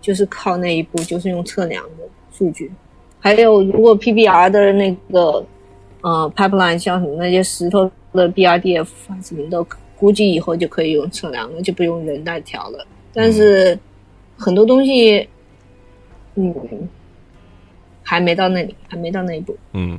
[0.00, 2.70] 就是靠那一步，就是用测量的数据。
[3.18, 5.44] 还有，如果 PBR 的那个
[6.02, 12.86] 呃 pipeline 像什么那些石头的 BRDF 啊什么的，估计以后就可以用测量了，就不用人来调了。
[13.12, 13.76] 但是
[14.36, 15.26] 很多东西，
[16.36, 16.54] 嗯，
[18.02, 19.56] 还没到那里，还没到那一步。
[19.72, 19.98] 嗯，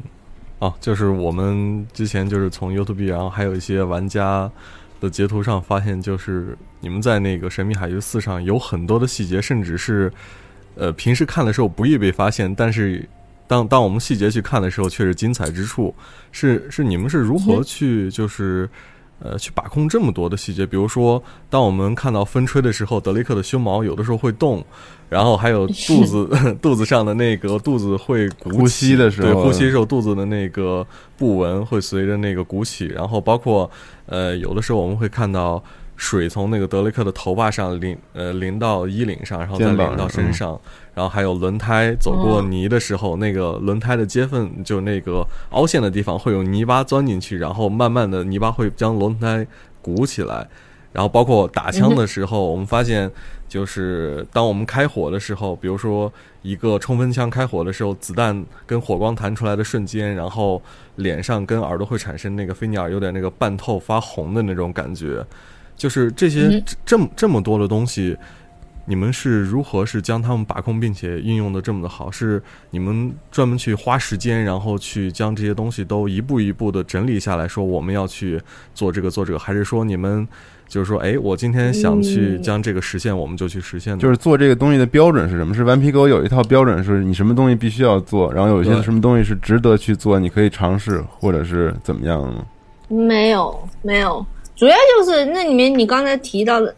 [0.59, 4.49] 哦，就是我们之前就是从 YouTube，然后还有一些玩家
[4.99, 10.11] 的截图上发现，就是你们在那个《神秘海域四》上有很多的细节，甚至是
[10.75, 13.07] 呃平时看的时候不易被发现，但是
[13.47, 15.93] 当当我们细节去看的时候，却是精彩之处。
[16.31, 18.69] 是是你们是如何去就是。
[19.19, 24.63] 呃，去把控这么多的细节，比如说，当我们看到风吹的时候，德雷克的胸毛有的时候会动，
[25.09, 26.29] 然后还有肚子
[26.61, 29.33] 肚子上的那个肚子会鼓起呼吸的时候。
[29.33, 30.85] 对，呼吸的时候肚子的那个
[31.17, 33.69] 布纹会随着那个鼓起，然后包括
[34.05, 35.63] 呃，有的时候我们会看到
[35.97, 40.57] 水从那个德雷克的头发上淋呃淋到衣领上，然后再淋到身上，
[40.93, 49.45] 然后还有轮胎走过泥的时候，那个轮胎的接缝就那个凹陷的地方会有泥巴钻进去，然后慢慢的泥巴会将轮胎
[49.81, 50.47] 鼓起来。
[50.93, 53.11] 然后包括打枪的时候，我们发现
[53.47, 56.11] 就是当我们开火的时候，比如说
[56.41, 60.59] 一个冲锋枪开火的时候，子弹跟火光弹出来的瞬间，然后
[60.95, 65.23] 脸上跟耳朵会产生那个菲尼尔有点那个半透发红的那种感觉，
[65.77, 68.17] 就是这些嗯这这么这么多的东西。
[68.89, 72.09] 你们是如何是将它们把控并且运用的这么的好？
[72.09, 78.41] 是你们专门去花时间，然后去将这些东西都一步一步的整理下来，说我们要去
[78.73, 80.25] 做这个做这个，还是说你们
[80.69, 83.99] 就是说，哎，我今天想去嗯将这个实现，我们就去实现？
[83.99, 85.53] 就是做这个东西的标准是什么？
[85.53, 92.45] 是顽皮狗有一套标准，是你什么东西必须要做，然后有一些什么东西是值得去做，你可以尝试，或者是怎么样呢？
[92.87, 94.25] 没有，没有，
[94.57, 96.75] 主要就是那里面你刚才提到的，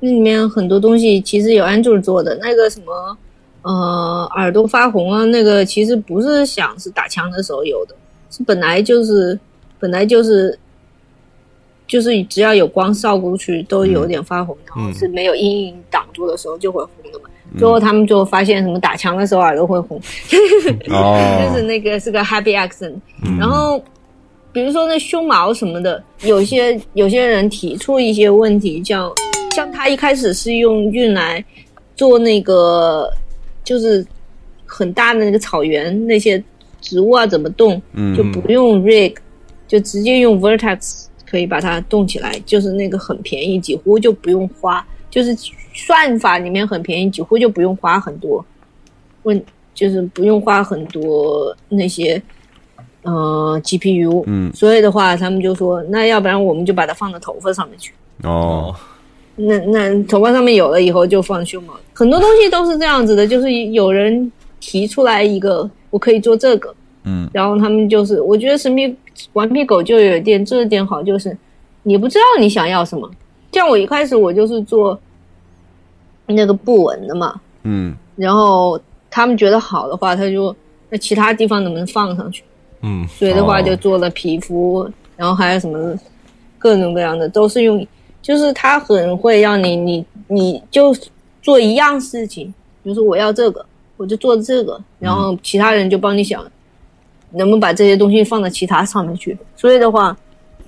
[0.00, 3.16] 那里面很多东西其实有 Andrew 做的，那个什么，
[3.62, 7.94] 呃，耳朵发红啊，那个其实不是想是打枪的时候有的，
[8.30, 9.38] 是本来就是
[9.78, 10.58] 本来就是
[11.86, 17.28] 就是只要有光照过去都有点发红，然后是没有阴影挡住的时候就会红的嘛。
[17.58, 20.00] 最后他们就发现什么打枪的时候耳朵会红，
[20.88, 22.94] 哦，就是那个是个 happy accent，、
[23.38, 23.78] 然后
[24.52, 29.12] 比如说那胸毛什么的，有些有些人提出一些问题，叫
[29.52, 31.44] 像他一开始是用运来
[31.96, 33.10] 做那个
[33.64, 34.04] 就是
[34.66, 36.42] 很大的那个草原那些
[36.80, 38.14] 植物啊怎么动，嗯。
[38.16, 39.16] 就不用 rig，
[39.66, 45.34] 就直接用 vertex 可以把它动起来，就是那个很便宜，几乎就不用花，就是
[45.72, 48.44] 算法里面很便宜，几乎就不用花很多，
[49.22, 49.42] 问
[49.74, 52.20] 就是不用花很多那些
[53.02, 57.92] 呃 GPU，嗯所以的话，他们就说，那要不然我们就把它放到头发上面去。
[58.22, 58.74] 哦，
[59.36, 64.30] 那那头发上面有了以后就放胸毛，很多东西都是这样子的，就是有人
[64.60, 66.72] 提出来一个我可以做这个，
[67.04, 68.94] 嗯，然后他们就是，我觉得神秘
[69.32, 71.36] 顽皮狗就有一点这点好，就是
[71.82, 73.10] 你不知道你想要什么。
[73.50, 74.98] 像我一开始我就是做
[76.26, 78.80] 那个布纹的嘛，嗯然后
[79.10, 80.54] 他们觉得好的话，他就
[80.88, 82.44] 那其他地方能不能放上去？
[82.82, 85.94] 嗯所以的话就做了皮肤，然后还有什么
[86.58, 87.86] 各种各样的，都是用，
[88.20, 90.94] 就是他很会让你你你就
[91.40, 92.52] 做一样事情，
[92.82, 93.64] 比如说我要这个，
[93.96, 96.44] 我就做这个，然后其他人就帮你想，
[97.30, 99.36] 能不能把这些东西放到其他上面去。
[99.56, 100.16] 所以的话，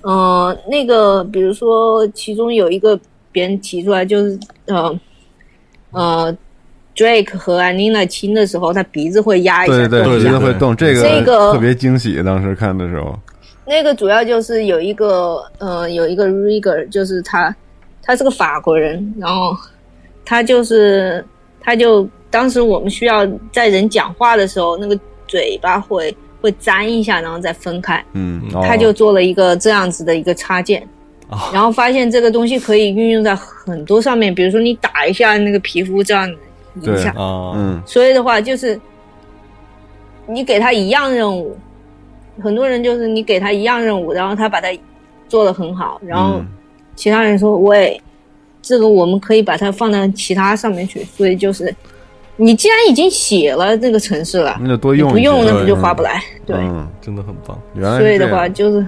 [0.01, 2.99] 呃，那个比如说其中有一个
[3.31, 4.99] 别人提出来，就是呃
[5.91, 6.37] 呃。
[6.95, 13.17] Drake 和 Anina 亲的时候，他鼻子会压一下，对对对，动一下鼻子会动，这个这个特别惊喜，当时看的时候，
[13.65, 17.53] 那个主要就是有一个呃，有一个 Rigger，就是他，
[18.01, 19.55] 他是个法国人，然后
[20.23, 21.23] 他就是
[21.59, 24.97] 他就当时我们需要在人讲话的时候，那个
[25.27, 30.81] 嘴巴会会粘一下，然后再分开，嗯，他就做了一个这样子的一个插件。
[31.27, 36.31] 哦然后发现这个东西可以运用在很多上面，比如说你打一下那个皮肤这样
[36.81, 37.81] 一对下，啊，嗯。
[37.85, 38.79] 所以的话，就是
[40.27, 41.57] 你给他一样任务，
[42.41, 44.67] 很多人就是你给他一样任务，然后他把它
[45.27, 46.47] 做的很好，然后嗯。
[46.95, 48.01] 其他人说：“喂，
[48.61, 51.75] 这个我们可以把它放到其他上面去。”所以就是
[52.37, 56.23] 你既然已经写了这个城市了，那就多用不用那不就划不来？
[56.45, 57.59] 对，嗯，真的很棒。
[57.73, 58.87] 原来所以的话就是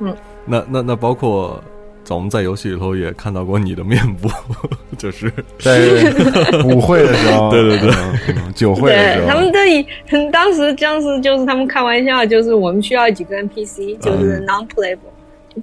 [0.00, 0.12] 嗯。
[0.44, 1.62] 那那那包括
[2.04, 4.28] 在我们在游戏里头也看到过你的面部，
[4.98, 5.80] 就是在
[6.64, 7.90] 舞会的时候，对对对。
[7.90, 9.84] 嗯酒会的时候，对他们这里
[10.30, 14.46] 当时僵尸就是他们开玩笑，就是我们需要几个 NPC，就是嗯。
[14.46, 15.62] non playable，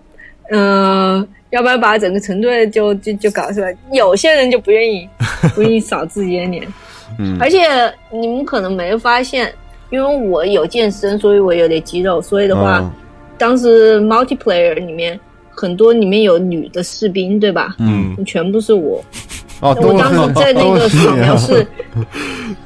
[0.51, 3.73] 嗯、要不要把整个成队就就就搞出来。
[3.93, 5.07] 有些人就不愿意
[5.55, 6.67] 不愿意扫自己的脸，
[7.17, 7.37] 嗯。
[7.39, 7.59] 而且
[8.11, 9.53] 你们可能没发现，
[9.89, 12.91] 因为我有健身，所以我有点肌肉，所以的话，嗯。
[13.37, 15.17] 当时 multiplayer 里面
[15.51, 17.75] 很多里面有女的士兵，对吧？
[17.79, 19.03] 嗯，全部是我，
[19.59, 21.65] 哦，我当时在那个扫描室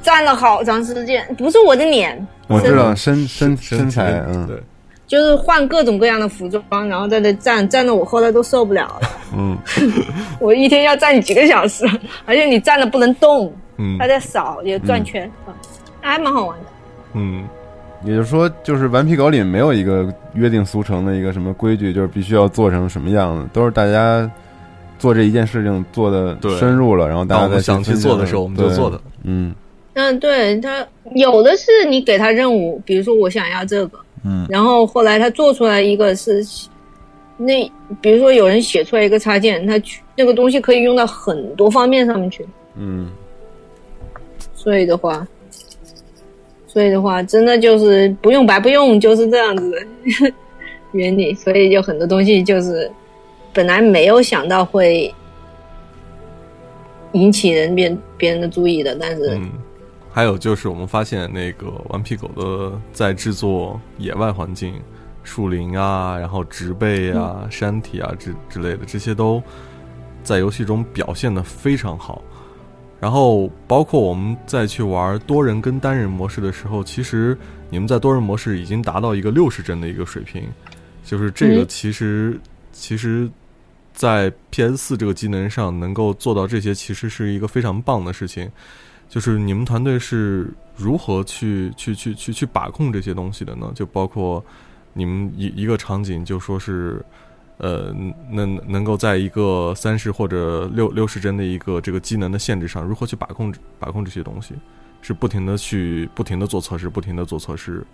[0.02, 4.48] 站了好长时间，不是我的脸，我知道身身身身材，嗯。
[4.48, 4.58] 对，
[5.08, 9.10] 就是换各种各样的服装，然后在那站站的我后来都受不了了。
[9.36, 9.58] 嗯。
[10.40, 11.86] 我一天要站几个小时，
[12.26, 13.98] 而且你站了不能动，嗯。
[14.00, 15.54] 他在扫也转圈，嗯
[16.02, 16.66] 还蛮好玩的。
[17.14, 17.44] 嗯，
[18.06, 24.30] 也就是说，就是顽皮狗里没有一个约定俗成的一个什么规矩，就是必须要做成什么样子，都是大家
[24.98, 29.02] 做这一件事情做的对深入了，然后大家再当我们想去做的时候，我们就做的。
[29.24, 29.54] 嗯
[29.94, 36.46] 嗯，对他有的是你给他任务，比如说我想要这个，嗯然后后来他做出来一个是
[37.38, 37.70] 那，
[38.02, 42.46] 比如说有人写出来一个插件，他去那个东西可以用到很多方面上面去，
[42.78, 43.10] 嗯
[44.54, 45.26] 所以的话，
[46.76, 49.78] 所以的话，真的就是不用白不用，就是这样子的
[50.92, 51.34] 原理。
[51.34, 52.92] 所以就很多东西就是
[53.54, 55.16] 本来没有想到会
[57.14, 59.50] 引起人别别人的注意的，但是、嗯，
[60.12, 64.74] 还有就是我们发现那个顽皮狗的在制作野外环境、
[65.24, 69.42] 树林啊，然后植被啊、山体啊之之类的，这些都
[70.24, 72.22] 在游戏中表现的非常好。
[73.06, 77.38] 然后包括我们再去玩多人跟单人模式的时候，其实
[77.70, 80.42] 你们在多人模式已经达到一个六十帧的一个水平，
[81.04, 82.40] 就是这个嗯其实、
[82.74, 83.30] 其实，
[83.94, 88.50] 在 PS 四这个机能上能够做到这些，其实是一个非常棒的事情。
[89.08, 93.72] 就是你们团队是如何去去去去去把控这些东西的呢？
[93.76, 94.44] 就包括
[94.94, 97.06] 你们一一个场景，就说是。
[97.58, 97.94] 呃，
[98.30, 104.54] 能能够在一个三十或者六六十帧的一个这个机能的限制上，如何去把控把控这些东西？
[105.02, 107.86] 是不停的去不停的做测试，不停的做测试，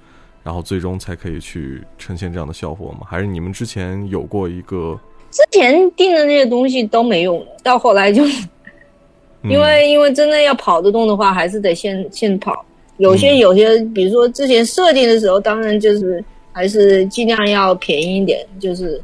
[0.44, 3.06] 然后最终才可以去呈现这样的效果吗？
[3.06, 4.98] 还是你们之前有过一个？
[5.30, 8.24] 之前定的那些东西都没用，到后来就
[9.44, 12.66] 嗯因为因为真的要跑得动的话，还是得现现跑。
[12.98, 19.02] 有些嗯有些，比如说之前设定的时候，当然就是还是尽量要便宜一点，就是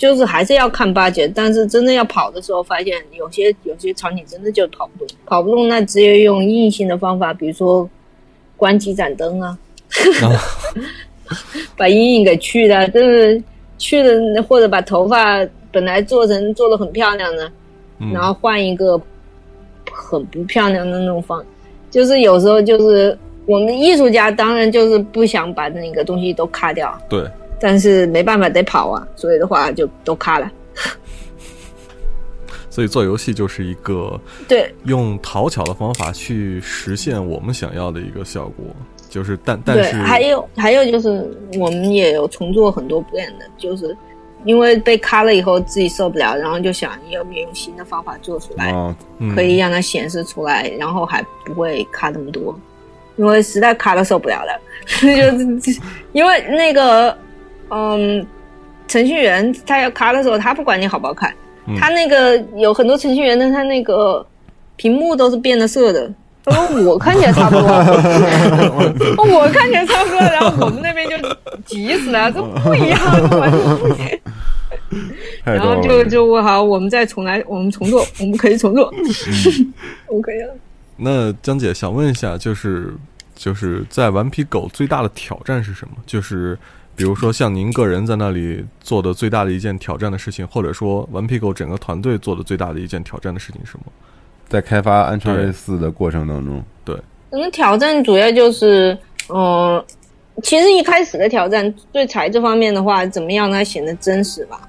[0.00, 1.30] 就是还是要看 budget。
[1.34, 7.86] 但是真的要跑的时候，发现有些有些场景真的就跑不动，跑不动那只有用硬性的方法，比如说
[8.56, 9.58] 关几盏灯啊，
[11.76, 13.42] 把阴影给去了，就是
[13.76, 17.46] 去了，或者把头发本来做成做的很漂亮的。
[18.02, 18.98] 嗯然后换一个
[19.92, 21.44] 很不漂亮的那种方，
[21.90, 23.14] 就是有时候就是
[23.44, 27.22] 我们艺术家当然就是不想把那个东西都卡掉，对，
[27.60, 30.50] 但是没办法得跑啊，所以的话就都卡了。
[32.70, 38.64] 所以做游戏就是一个对用讨巧的方法去实现我们想要的一个效果，
[39.08, 41.28] 就是但但对，是还有还有就是
[41.58, 43.94] 我们也有重做很多 brand 的，就是
[44.44, 48.72] 因为被卡了以后自己受不了，然后就想要不要用新的方法做出来。
[49.34, 52.58] 可以让它显示出来，然后还不会卡那么多，
[53.16, 54.58] 因为实在卡的受不了了。
[55.02, 55.80] 就是
[56.14, 57.18] 因为那个，
[57.70, 58.26] 嗯，
[58.86, 61.32] 程序员他要卡的时候，他不管你好不好看，
[61.66, 64.24] 嗯他那个有很多程序员的，他那个
[64.76, 66.12] 屏幕都是变了色的。
[66.42, 67.62] 他说我看起来差不多，
[69.38, 71.16] 我看起来差不多，然后我们那边就
[71.66, 72.98] 急死了，这不一样，
[73.30, 74.08] 这完全不一样。
[75.44, 75.80] 然后。
[75.82, 79.74] 就就我好，我们再重来，我们重做，我们可以重做，嗯
[80.08, 80.54] 我们可以了。
[80.96, 82.94] 那江姐想问一下，就是
[83.34, 85.94] 就是在顽皮狗最大的挑战是什么？
[86.06, 86.58] 就是
[87.00, 93.86] 比如说像您个人在那里做的最大的一件挑战的事情，或者说顽皮狗整个团队做的最大的一件挑战的事情是什么？
[94.50, 98.98] 在开发《安全类四》的过程当中，可能挑战主要就是，
[99.30, 99.82] 嗯、
[100.42, 104.68] 其实一开始的挑战对材质方面的话，怎么样让它显得真实吧？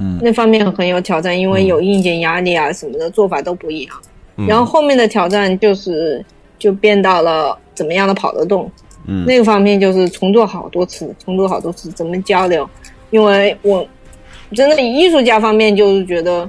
[0.00, 3.96] 嗯那方面很有挑战，因为有硬件压力啊什么的，做法都不一样。
[4.36, 6.22] 嗯然后后面的挑战就是
[6.58, 8.70] 就变到了怎么样的跑得动，
[9.08, 12.68] 嗯那个方面就是重做好多次，重做好多次，怎么交流？
[13.10, 13.84] 因为我
[14.54, 16.48] 真的艺术家方面就是觉得，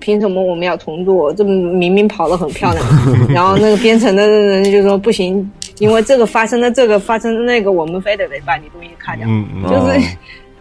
[0.00, 1.32] 凭什么我们要重做？
[1.32, 2.84] 这明明跑得很漂亮，
[3.32, 9.26] 然后那个编程的人就说不行，因为这个发生了这个发生了那个，我们非得得把你东西卡掉。
[9.68, 9.98] 就是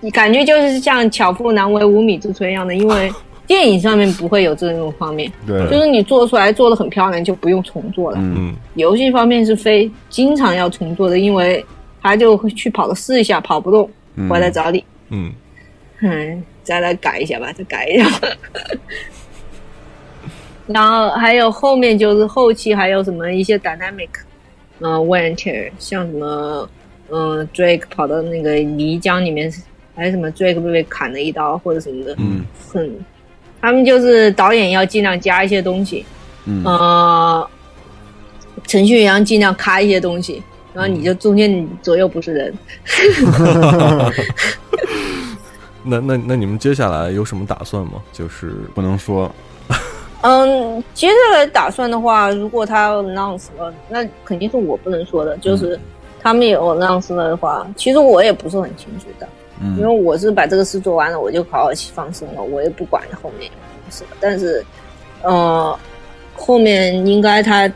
[0.01, 3.11] 哦感觉就是像巧妇难为无米之炊一样的，因为
[3.51, 8.17] 电影上面不会有这种方面，对，就是你做出来做的很漂亮就不用重做了。
[8.17, 8.33] 嗯。
[8.37, 11.63] 嗯游戏方面是非经常要重做的，因为
[12.01, 14.29] 他就会去跑了试一下，跑不动，嗯。
[14.29, 15.33] 回来找你，嗯。
[15.99, 18.09] 嗯，再来改一下吧，再改一下。
[20.67, 24.07] 然后还有后面就是后期还有什么一些 dynamic，
[24.79, 26.69] 呃 wear and tear，像什么
[27.09, 29.51] 嗯、呃 Drake 跑到那个泥浆里面，
[29.93, 32.45] 还是什么 Drake 被被砍了一刀或者什么的，嗯。
[32.71, 32.89] 很，
[33.61, 36.05] 他们就是导演要尽量加一些东西，
[36.45, 37.47] 嗯呃，
[38.65, 40.41] 程序员尽量卡一些东西，
[40.73, 42.53] 然后你就中间你左右不是人。
[45.83, 47.93] 那那那你们接下来有什么打算吗？
[48.13, 49.31] 就是不能说，
[50.21, 55.35] 嗯，接下来打算的话，如果他 announce 了，那肯定是我不能说的。
[55.37, 55.79] 就是
[56.21, 59.27] 他们有 announce 了的话，其实我也不是很清楚的，
[59.77, 63.51] 因为嗯我是把这个事做完了，我就好好去放松了，我也不管后面
[63.89, 64.07] 是的。
[64.19, 64.63] 但是，
[65.21, 65.77] 呃，
[66.33, 67.71] 后面应该他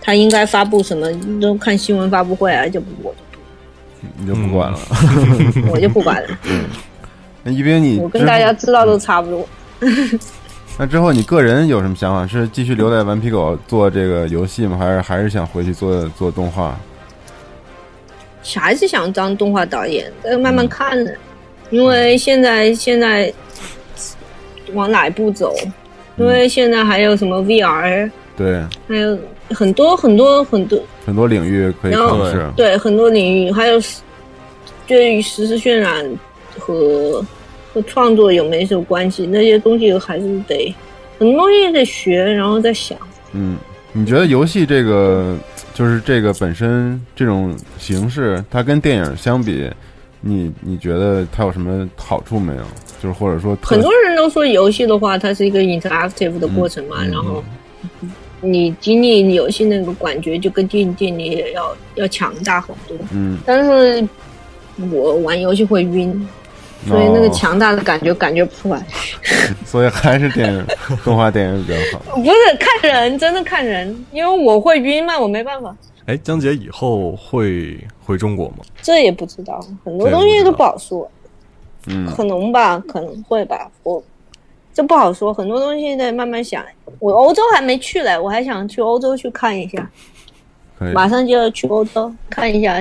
[0.00, 1.08] 他应该发布什么，
[1.40, 3.14] 都看新闻发布会啊，就不我
[4.18, 4.78] 你就不管了。
[5.54, 6.28] 就我就不管了。
[7.42, 9.46] 那一斌，你我跟大家知道都差不多。
[10.76, 12.26] 那之后你个人有什么想法？
[12.26, 14.76] 是继续留在顽皮狗做这个游戏吗？
[14.76, 16.78] 还是还是想回去做做动画？
[18.56, 21.14] 还是想当动画导演，但是慢慢看的，
[21.70, 23.32] 因为现在现在
[24.72, 25.54] 往哪一步走？
[26.16, 29.18] 因为现在还有什么 VR，对，还有
[29.50, 32.48] 很多很多很多，很多领域可以尝试。
[32.56, 33.80] 对很多领域，还有
[34.86, 36.08] 对于实时渲染
[36.56, 37.24] 和
[37.72, 39.26] 和创作有没有关系？
[39.26, 40.72] 那些东西还是得
[41.18, 42.96] 很多东西得学，然后再想。
[43.32, 43.56] 嗯，
[43.92, 45.36] 你觉得游戏这个
[45.74, 49.68] 就是这个本身这种形式，它跟电影相比，
[50.20, 52.62] 你你觉得它有什么好处没有？
[53.02, 57.44] 就是或者说很多人都说游戏的话，它是一个 interactive 的过程嘛，嗯然后
[58.40, 62.96] 你经历游戏那个感觉就跟电影电影要要强大很多。
[63.12, 64.08] 嗯，但是
[64.90, 66.28] 我玩游戏会晕，
[66.86, 68.84] 所以那个哦强大的感觉感觉不出来。
[69.64, 70.66] 所以还是电影
[71.04, 72.16] 动画电影比较好。
[72.20, 75.74] 不是看人，真的看人，因为我会晕嘛，我没办法。
[76.06, 78.56] 哎，江姐以后会回中国吗？
[78.82, 81.10] 这也不知道，很多东西都不好说，
[81.86, 84.02] 嗯可能吧，可能会吧，我
[84.74, 86.62] 这不好说，很多东西得慢慢想。
[86.98, 89.90] 我欧洲还没去嘞，我还想去欧洲去看一下，
[90.92, 92.78] 马上就要去欧洲看一下，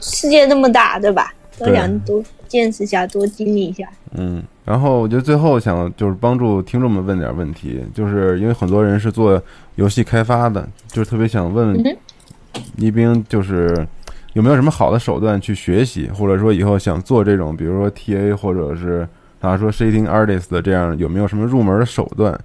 [0.00, 1.32] 世界那么大，对吧？
[1.56, 2.20] 都对想多
[2.54, 3.84] 见识一下，多经历一下。
[4.12, 9.42] 嗯，然后我觉得最后想就是帮助听众们问点问题，就是因为很多人是做
[9.74, 11.76] 游戏开发的，就是特别想问
[12.76, 13.84] 一冰，就是
[14.34, 19.06] 有没有什么好的手段去学习，或者说以后想做这种，比如说 TA 或者是
[19.40, 22.38] 他说 shading artist 的这样，有没有什么入门的手段？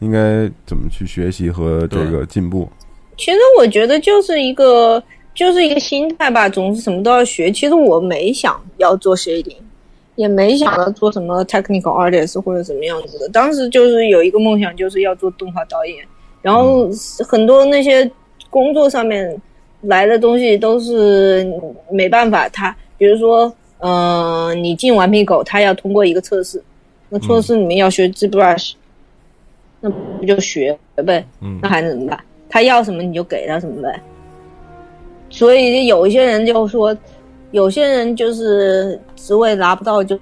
[0.00, 2.68] 应该怎么去学习和这个进步？
[3.16, 5.00] 其实我觉得就是一个
[5.34, 7.50] 就是一个心态吧，总是什么都要学。
[7.50, 9.56] 其实我没想要做 shading，
[10.16, 13.28] 也没想要做什么 technical artist 或者怎么样子的。
[13.30, 16.04] 当时就是有一个梦想，就是要做动画导演。
[16.42, 16.88] 然后
[17.26, 18.10] 很多那些
[18.50, 19.40] 工作上面
[19.82, 21.46] 来的东西都是
[21.90, 26.62] 没办法，他比如说，嗯、你进顽皮狗，他要通过一个测试，
[27.08, 28.72] 那测试里面要学 ZBrush，、
[29.80, 31.24] 那不就学呗？
[31.40, 32.20] 嗯那还能怎么办？
[32.48, 34.00] 他要什么你就给他什么呗。
[35.32, 36.94] 所以有一些人就说，
[37.52, 40.16] 有些人就是职位拿不到就，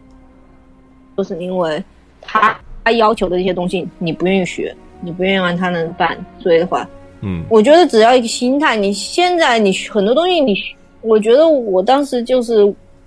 [1.17, 1.83] 就是因为
[2.21, 6.89] 他他要求的这些东西你不愿意学，你不愿意让他能办，所以的话，
[7.23, 7.43] 嗯。
[7.51, 10.55] 我觉得只要一个心态，你现在你很多东西你，
[11.01, 12.63] 我觉得我当时就是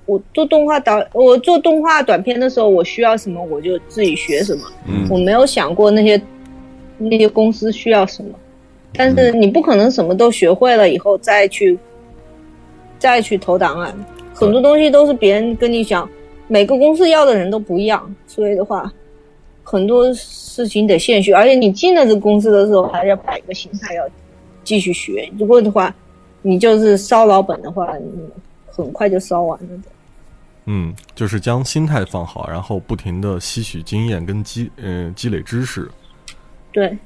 [0.06, 5.08] 我做动画导，我做动画短片的时候，我需要什么我就自己学什么，嗯。
[5.10, 6.22] 我没有想过那些
[6.98, 8.32] 那些公司需要什么，
[8.94, 11.80] 但是你不可能什么都学会了以后再去
[13.04, 13.94] 再去投档案，
[14.34, 16.10] 很多东西都是别人跟你讲，
[16.48, 18.90] 每个公司要的人都不一样，所以的话，
[19.62, 24.10] 很多事情得现学，而且你进了这公司的时候，还要摆一个心态要
[24.64, 25.94] 继续学，如果的话，
[26.42, 28.10] 你就是烧老本的话，你
[28.68, 29.90] 很快就烧完了的。
[30.68, 35.92] 嗯，就是将心态放好，然后不停的吸取经验跟积呃积累知识。
[36.72, 36.98] 对，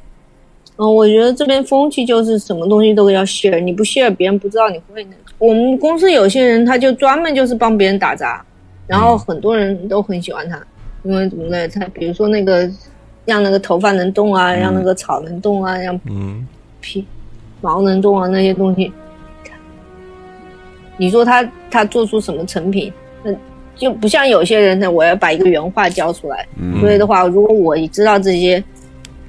[0.75, 5.17] 嗯，我觉得这边风气就是什么东西都要 share，你不 share，别人不知道你会那个。
[5.39, 8.43] 我们公司有些人他就专门就是帮别人打杂，
[8.87, 10.59] 然后很多人都很喜欢他，
[11.03, 11.67] 因为怎么呢？
[11.67, 12.69] 他比如说那个
[13.25, 16.47] 让那个头发能动啊，让那个草能动啊，让嗯
[16.81, 17.05] 皮
[17.61, 18.91] 毛能动啊那些东西，
[20.97, 22.91] 你说他他做出什么成品？
[23.23, 23.31] 那
[23.75, 26.47] 就不像有些人呢，我要把一个原画交出来。
[26.55, 28.63] 嗯所以的话，如果我知道这些，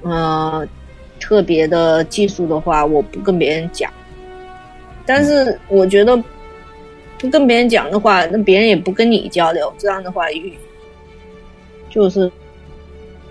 [0.03, 0.67] 呃，
[1.21, 3.91] 特别的技术的话，我不跟别人讲。
[5.09, 6.15] 但是我觉得
[7.19, 10.53] 不跟别人讲的话，那别人也不跟你交流，这样的话，与
[11.89, 12.31] 就是，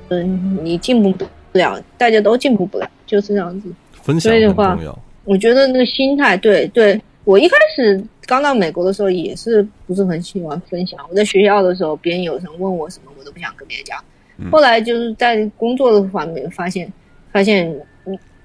[0.09, 3.69] 嗯，你进步不了，大家都进步不了，就是这样子。
[4.01, 4.75] 分享所以的话。
[5.23, 10.97] 我觉得那个心态，对对，我一开始刚到美国的时候也是不是很喜欢分享。
[11.09, 14.01] 我在学校的时候，别人有人问我什么，我都不想跟别人讲。
[14.49, 16.89] 后来就是在工作的方面发现，
[17.33, 17.69] 发现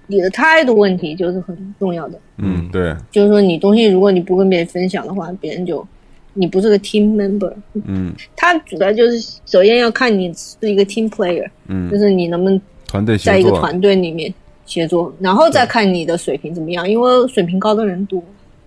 [0.06, 2.18] 你你的态度问题就是很重要的。
[2.36, 5.86] 嗯，对，就是说你东西如果你不跟别人分享的话，别人就
[6.34, 7.52] 你不是个 team member。
[7.84, 14.32] 嗯他主要就是首先要看你是一个 team player，嗯就嗯，是你能不能团队协作，在一个团队里面
[14.66, 18.22] 协作，然后再看你的水平怎么样，因为水平高的人多。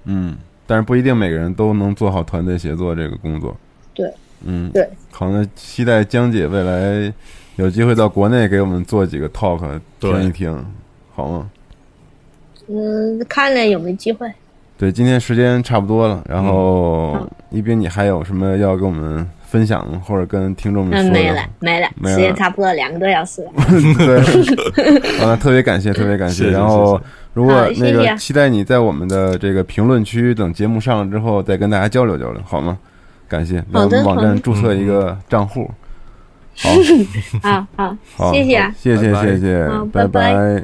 [0.06, 0.36] 嗯，
[0.66, 3.56] 但是不一定每个人都能做好团队协作这个工作。
[3.94, 4.12] 对，
[4.44, 7.14] 嗯，对，好，那期待江姐未来
[7.56, 10.66] 有机会到国内给我们做几个 talk 对听一听，
[11.16, 11.50] 好吗？
[12.68, 14.30] 嗯，看了有没有机会。
[14.78, 23.52] 对，今天时间差不多了，然后好一斌，你还有什么要跟我们分享或者跟听众们嗯，说的没了？，没了，没了时间差不多两个多小时了。
[23.98, 24.20] 对，
[25.20, 27.00] 好， 那特别感谢，特别感谢谢然后
[27.34, 32.78] 如果那个谢期待你在我们的这个评论区等节目上了之后，再跟大家交流交流，好吗？
[33.30, 35.72] 感谢，在我好的们网站注册一个账户。
[37.42, 40.64] 好，好 好，谢谢谢谢谢谢，拜拜拜拜